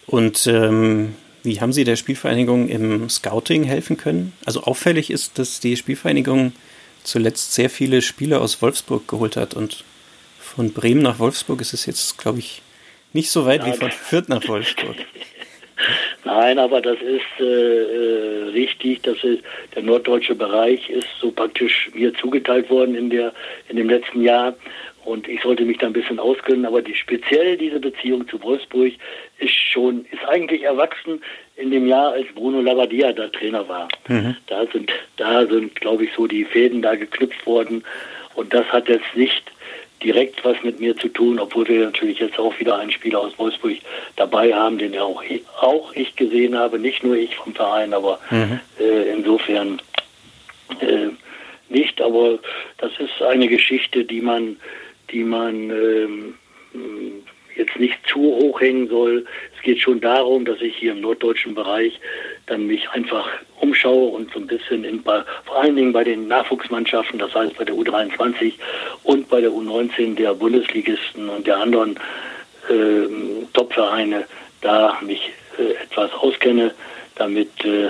[0.07, 1.14] Und ähm,
[1.45, 4.33] wie haben Sie der Spielvereinigung im Scouting helfen können?
[4.45, 6.53] Also auffällig ist, dass die Spielvereinigung
[7.05, 9.85] zuletzt sehr viele Spieler aus Wolfsburg geholt hat und
[10.55, 12.62] von Bremen nach Wolfsburg ist es jetzt, glaube ich,
[13.12, 13.72] nicht so weit Nein.
[13.72, 14.96] wie von Fürth nach Wolfsburg.
[16.24, 19.03] Nein, aber das ist äh, äh richtig.
[19.03, 19.42] Das ist,
[19.74, 23.32] der norddeutsche Bereich ist so praktisch mir zugeteilt worden in der
[23.68, 24.55] in dem letzten Jahr.
[25.05, 28.92] Und ich sollte mich da ein bisschen auskennen, aber die, speziell diese Beziehung zu Wolfsburg
[29.38, 31.20] ist schon, ist eigentlich erwachsen
[31.57, 33.88] in dem Jahr, als Bruno Labbadia da Trainer war.
[34.07, 34.36] Mhm.
[34.46, 37.82] Da sind, da sind, glaube ich, so die Fäden da geknüpft worden.
[38.34, 39.42] Und das hat jetzt nicht
[40.03, 43.38] direkt was mit mir zu tun, obwohl wir natürlich jetzt auch wieder einen Spieler aus
[43.38, 43.78] Wolfsburg
[44.16, 47.94] dabei haben, den ja auch ich, auch ich gesehen habe, nicht nur ich vom Verein,
[47.94, 48.61] aber mhm.
[48.78, 49.80] äh, insofern
[50.80, 51.09] äh,
[51.68, 52.00] nicht.
[52.00, 52.38] Aber
[52.78, 54.57] das ist eine Geschichte, die man,
[55.11, 56.34] die man ähm,
[57.57, 59.24] jetzt nicht zu hoch hängen soll.
[59.57, 62.00] Es geht schon darum, dass ich hier im norddeutschen Bereich
[62.47, 63.28] dann mich einfach
[63.61, 65.24] umschaue und so ein bisschen in, vor
[65.57, 68.55] allen Dingen bei den Nachwuchsmannschaften, das heißt bei der U23
[69.05, 71.97] und bei der U19 der Bundesligisten und der anderen
[72.68, 74.24] äh, Topvereine
[74.61, 75.20] da mich
[75.59, 76.72] äh, etwas auskenne,
[77.16, 77.88] damit äh,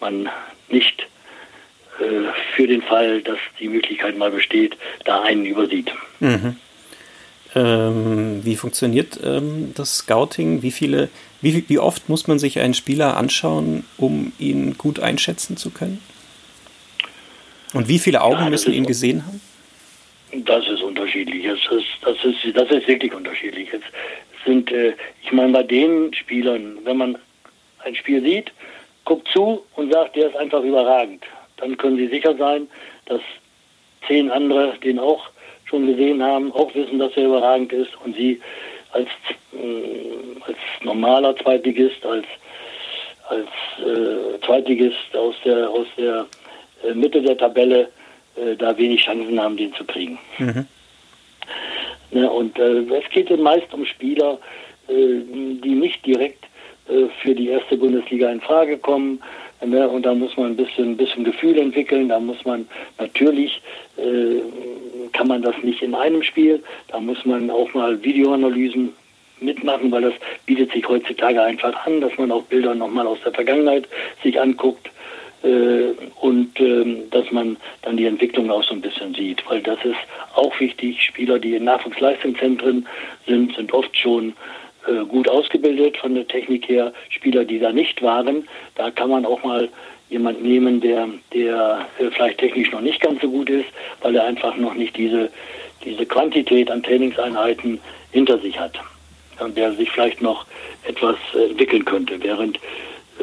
[0.00, 0.28] man
[0.68, 1.06] nicht
[1.98, 5.92] äh, für den Fall, dass die Möglichkeit mal besteht, da einen übersieht.
[6.20, 6.56] Mhm.
[7.54, 10.62] Ähm, wie funktioniert ähm, das Scouting?
[10.62, 11.08] Wie viele,
[11.42, 16.00] wie, wie oft muss man sich einen Spieler anschauen, um ihn gut einschätzen zu können?
[17.72, 19.40] Und wie viele Augen ja, müssen ihn gesehen haben?
[20.44, 21.44] Das ist unterschiedlich.
[21.44, 23.68] Das ist, das ist, das ist wirklich unterschiedlich.
[23.72, 23.82] Es
[24.44, 27.18] sind, äh, ich meine, bei den Spielern, wenn man
[27.84, 28.52] ein Spiel sieht,
[29.04, 31.24] guckt zu und sagt, der ist einfach überragend,
[31.56, 32.68] dann können Sie sicher sein,
[33.06, 33.20] dass
[34.06, 35.30] zehn andere den auch
[35.64, 38.40] schon gesehen haben, auch wissen, dass er überragend ist und Sie
[38.92, 39.08] als,
[39.52, 42.26] äh, als normaler Zweitligist, als,
[43.28, 46.26] als äh, Zweitligist aus der, aus der
[46.84, 47.90] äh, Mitte der Tabelle
[48.36, 50.18] äh, da wenig Chancen haben, den zu kriegen.
[50.38, 50.66] Mhm.
[52.12, 54.38] Ne, und äh, es geht meist um Spieler,
[54.88, 56.44] die nicht direkt
[57.22, 59.22] für die erste Bundesliga in Frage kommen.
[59.62, 62.08] Ne, und da muss man ein bisschen, ein bisschen Gefühl entwickeln.
[62.08, 62.66] Da muss man
[62.98, 63.60] natürlich,
[63.98, 64.40] äh,
[65.12, 66.62] kann man das nicht in einem Spiel.
[66.88, 68.94] Da muss man auch mal Videoanalysen
[69.40, 70.14] mitmachen, weil das
[70.46, 73.86] bietet sich heutzutage einfach an, dass man auch Bilder nochmal aus der Vergangenheit
[74.22, 74.90] sich anguckt
[75.42, 79.78] äh, und ähm, dass man dann die Entwicklung auch so ein bisschen sieht, weil das
[79.84, 79.96] ist
[80.34, 81.02] auch wichtig.
[81.02, 82.86] Spieler, die in Nachwuchsleistungszentren
[83.26, 84.34] sind, sind oft schon
[84.86, 86.92] äh, gut ausgebildet von der Technik her.
[87.10, 89.68] Spieler, die da nicht waren, da kann man auch mal
[90.08, 93.68] jemand nehmen, der, der äh, vielleicht technisch noch nicht ganz so gut ist,
[94.00, 95.30] weil er einfach noch nicht diese,
[95.84, 98.78] diese Quantität an Trainingseinheiten hinter sich hat
[99.38, 100.46] und der sich vielleicht noch
[100.84, 102.56] etwas äh, entwickeln könnte, während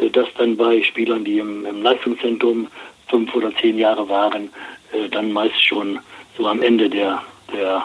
[0.02, 2.68] äh, das dann bei Spielern, die im, im Leistungszentrum
[3.10, 4.50] fünf oder zehn Jahre waren,
[5.12, 6.00] dann meist schon
[6.38, 7.22] so am Ende der,
[7.54, 7.84] der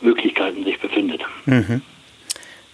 [0.00, 1.22] Möglichkeiten sich befindet.
[1.46, 1.82] Mhm.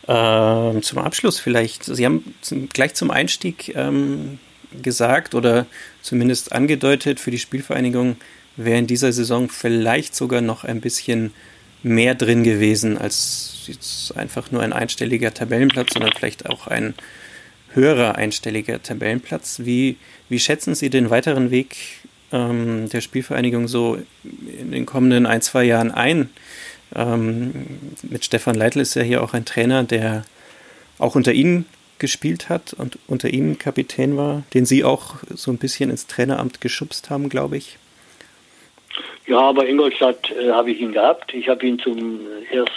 [0.09, 2.34] Ähm, zum Abschluss vielleicht, Sie haben
[2.72, 4.38] gleich zum Einstieg ähm,
[4.82, 5.66] gesagt oder
[6.02, 8.16] zumindest angedeutet, für die Spielvereinigung
[8.57, 11.32] wäre in dieser Saison vielleicht sogar noch ein bisschen
[11.82, 16.94] mehr drin gewesen als jetzt einfach nur ein einstelliger Tabellenplatz, sondern vielleicht auch ein
[17.72, 19.61] höherer einstelliger Tabellenplatz.
[19.64, 19.96] Wie,
[20.28, 21.76] wie schätzen Sie den weiteren Weg
[22.32, 26.30] ähm, der Spielvereinigung so in den kommenden ein, zwei Jahren ein?
[26.95, 27.66] Ähm,
[28.03, 30.24] mit Stefan Leitl ist ja hier auch ein Trainer, der
[30.99, 31.66] auch unter Ihnen
[31.99, 36.61] gespielt hat und unter Ihnen Kapitän war, den Sie auch so ein bisschen ins Traineramt
[36.61, 37.78] geschubst haben, glaube ich.
[39.26, 41.34] Ja, bei Ingolstadt äh, habe ich ihn gehabt.
[41.34, 42.20] Ich habe ihn zum
[42.51, 42.70] erst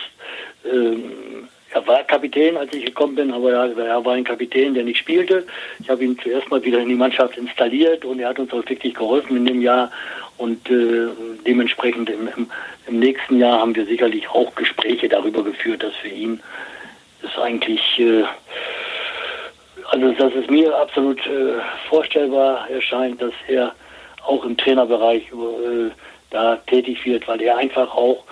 [0.65, 4.97] ähm, er war Kapitän, als ich gekommen bin, aber er, war ein Kapitän, der nicht
[4.97, 5.45] spielte.
[5.79, 8.67] Ich habe ihn zuerst mal wieder in die Mannschaft installiert und er hat uns auch
[8.67, 9.91] wirklich geholfen in dem Jahr.
[10.37, 11.07] Und äh,
[11.45, 12.49] dementsprechend im, im,
[12.87, 16.39] im, nächsten Jahr haben wir sicherlich auch Gespräche darüber geführt, dass für ihn
[17.21, 18.23] es eigentlich, äh,
[19.91, 21.55] also dass es mir absolut äh,
[21.89, 23.75] vorstellbar erscheint, dass er
[24.25, 25.91] auch im Trainerbereich äh,
[26.29, 28.23] da tätig wird, weil er einfach auch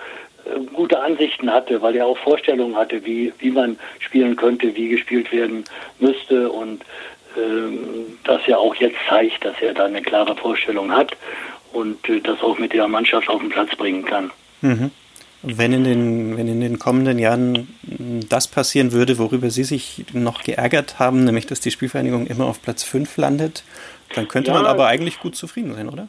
[0.72, 5.30] gute Ansichten hatte, weil er auch Vorstellungen hatte, wie, wie man spielen könnte, wie gespielt
[5.32, 5.64] werden
[5.98, 6.82] müsste und
[7.36, 7.78] ähm,
[8.24, 11.16] dass er auch jetzt zeigt, dass er da eine klare Vorstellung hat
[11.72, 14.30] und äh, das auch mit der Mannschaft auf den Platz bringen kann.
[14.62, 14.90] Mhm.
[15.42, 17.68] Wenn in, den, wenn in den kommenden Jahren
[18.28, 22.60] das passieren würde, worüber Sie sich noch geärgert haben, nämlich dass die Spielvereinigung immer auf
[22.60, 23.62] Platz 5 landet,
[24.14, 26.08] dann könnte ja, man aber eigentlich gut zufrieden sein, oder?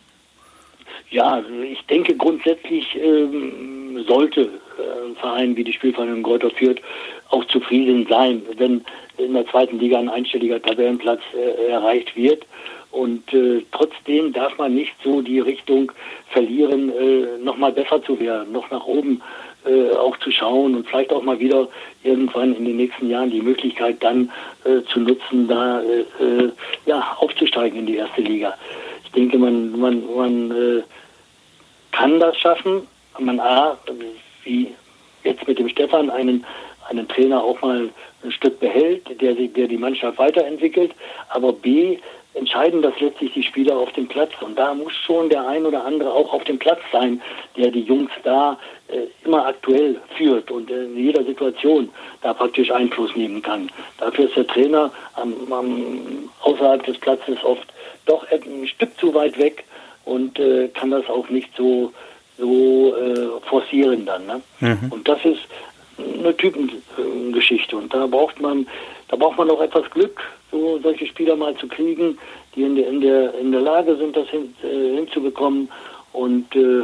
[1.12, 6.82] Ja, ich denke grundsätzlich ähm, sollte äh, ein Verein wie die Spielvereinigung Greuther Fürth
[7.30, 8.86] auch zufrieden sein, wenn
[9.18, 12.46] in der zweiten Liga ein einstelliger Tabellenplatz äh, erreicht wird.
[12.92, 15.92] Und äh, trotzdem darf man nicht so die Richtung
[16.30, 19.22] verlieren, äh, nochmal besser zu werden, noch nach oben
[19.66, 21.68] äh, auch zu schauen und vielleicht auch mal wieder
[22.04, 24.32] irgendwann in den nächsten Jahren die Möglichkeit dann
[24.64, 26.52] äh, zu nutzen, da äh, äh
[26.86, 28.56] ja, aufzusteigen in die erste Liga.
[29.10, 30.84] Ich denke, man, man, man äh,
[31.92, 32.88] kann das schaffen.
[33.18, 33.78] Man A,
[34.44, 34.74] wie
[35.24, 36.46] jetzt mit dem Stefan, einen,
[36.90, 37.90] einen Trainer auch mal
[38.24, 40.94] ein Stück behält, der, der die Mannschaft weiterentwickelt.
[41.30, 41.98] Aber B,
[42.34, 44.32] entscheiden das letztlich die Spieler auf dem Platz.
[44.42, 47.22] Und da muss schon der ein oder andere auch auf dem Platz sein,
[47.58, 48.58] der die Jungs da
[48.88, 51.90] äh, immer aktuell führt und in jeder Situation
[52.22, 53.72] da praktisch Einfluss nehmen kann.
[53.98, 57.68] Dafür ist der Trainer am, am, außerhalb des Platzes oft
[58.06, 59.66] doch ein Stück zu weit weg
[60.06, 61.92] und äh, kann das auch nicht so,
[62.38, 64.26] so äh, forcieren dann.
[64.26, 64.42] Ne?
[64.60, 64.92] Mhm.
[64.92, 65.42] Und das ist
[66.20, 68.68] eine Typengeschichte und da braucht man
[69.08, 70.22] da braucht man auch etwas Glück,
[70.52, 72.18] so solche Spieler mal zu kriegen,
[72.56, 75.70] die in der in der in der Lage sind, das hin, äh, hinzubekommen
[76.14, 76.84] und äh,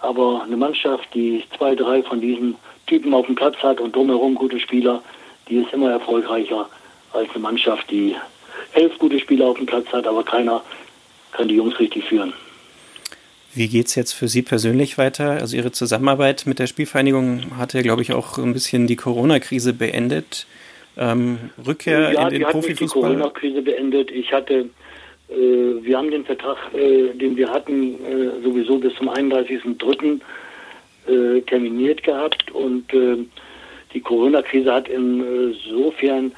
[0.00, 2.56] aber eine Mannschaft, die zwei, drei von diesen
[2.86, 5.02] Typen auf dem Platz hat und drumherum gute Spieler,
[5.48, 6.68] die ist immer erfolgreicher
[7.12, 8.14] als eine Mannschaft, die
[8.74, 10.62] elf gute Spieler auf dem Platz hat, aber keiner
[11.32, 12.32] kann die Jungs richtig führen.
[13.56, 15.30] Wie geht es jetzt für Sie persönlich weiter?
[15.30, 20.46] Also Ihre Zusammenarbeit mit der Spielvereinigung hatte, glaube ich, auch ein bisschen die Corona-Krise beendet.
[20.98, 22.86] Ähm, Rückkehr ja, in den die Profifußball?
[22.86, 24.10] die Corona-Krise beendet.
[24.10, 24.68] Ich hatte,
[25.30, 30.20] äh, wir haben den Vertrag, äh, den wir hatten, äh, sowieso bis zum 31.03.
[31.06, 33.18] Äh, terminiert gehabt und äh,
[33.94, 36.32] die Corona-Krise hat insofern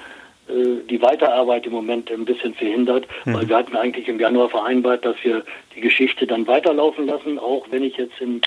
[0.48, 3.34] die Weiterarbeit im Moment ein bisschen verhindert, mhm.
[3.34, 5.44] weil wir hatten eigentlich im Januar vereinbart, dass wir
[5.74, 8.40] die Geschichte dann weiterlaufen lassen, auch wenn ich jetzt in,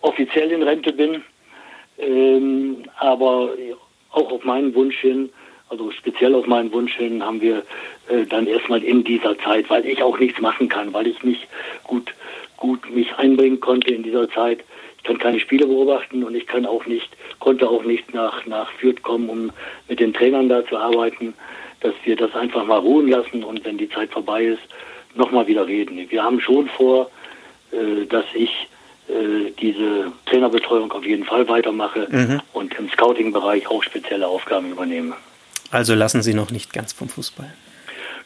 [0.00, 1.22] offiziell in Rente bin.
[1.98, 3.50] Ähm, aber
[4.12, 5.30] auch auf meinen Wunsch hin,
[5.68, 7.62] also speziell auf meinen Wunsch hin, haben wir
[8.08, 11.46] äh, dann erstmal in dieser Zeit, weil ich auch nichts machen kann, weil ich nicht
[11.84, 12.12] gut,
[12.56, 14.60] gut mich einbringen konnte in dieser Zeit,
[15.00, 18.70] ich kann keine Spiele beobachten und ich kann auch nicht, konnte auch nicht nach, nach
[18.72, 19.50] Fürth kommen, um
[19.88, 21.32] mit den Trainern da zu arbeiten,
[21.80, 24.62] dass wir das einfach mal ruhen lassen und wenn die Zeit vorbei ist,
[25.14, 26.10] nochmal wieder reden.
[26.10, 27.10] Wir haben schon vor,
[27.72, 28.68] äh, dass ich
[29.08, 32.42] äh, diese Trainerbetreuung auf jeden Fall weitermache mhm.
[32.52, 35.16] und im Scouting-Bereich auch spezielle Aufgaben übernehme.
[35.70, 37.50] Also lassen Sie noch nicht ganz vom Fußball?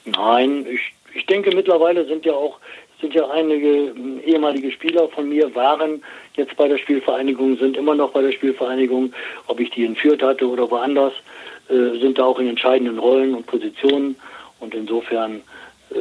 [0.05, 2.59] Nein, ich, ich denke mittlerweile sind ja auch
[3.05, 6.03] sind ja einige hm, ehemalige Spieler von mir, waren
[6.37, 9.13] jetzt bei der Spielvereinigung, sind immer noch bei der Spielvereinigung,
[9.47, 11.13] ob ich die in Fürth hatte oder woanders,
[11.69, 14.17] äh, sind da auch in entscheidenden Rollen und Positionen.
[14.61, 15.43] Und insofern
[15.91, 15.99] äh,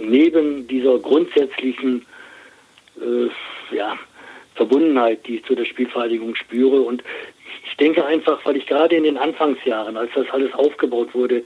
[0.00, 2.06] neben dieser grundsätzlichen
[3.00, 3.98] äh, ja,
[4.54, 7.02] Verbundenheit, die ich zu der Spielvereinigung spüre und
[7.64, 11.42] ich denke einfach, weil ich gerade in den Anfangsjahren, als das alles aufgebaut wurde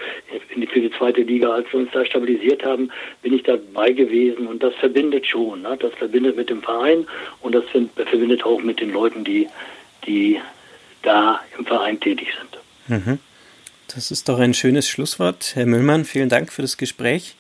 [0.49, 2.91] für die zweite Liga, als wir uns da stabilisiert haben,
[3.23, 5.63] bin ich dabei gewesen und das verbindet schon.
[5.63, 5.77] Ne?
[5.79, 7.07] Das verbindet mit dem Verein
[7.43, 9.47] und das verbindet auch mit den Leuten, die,
[10.07, 10.41] die
[11.03, 12.29] da im Verein tätig
[12.89, 13.07] sind.
[13.07, 13.19] Mhm.
[13.95, 15.53] Das ist doch ein schönes Schlusswort.
[15.55, 17.37] Herr Müllmann, vielen Dank für das Gespräch.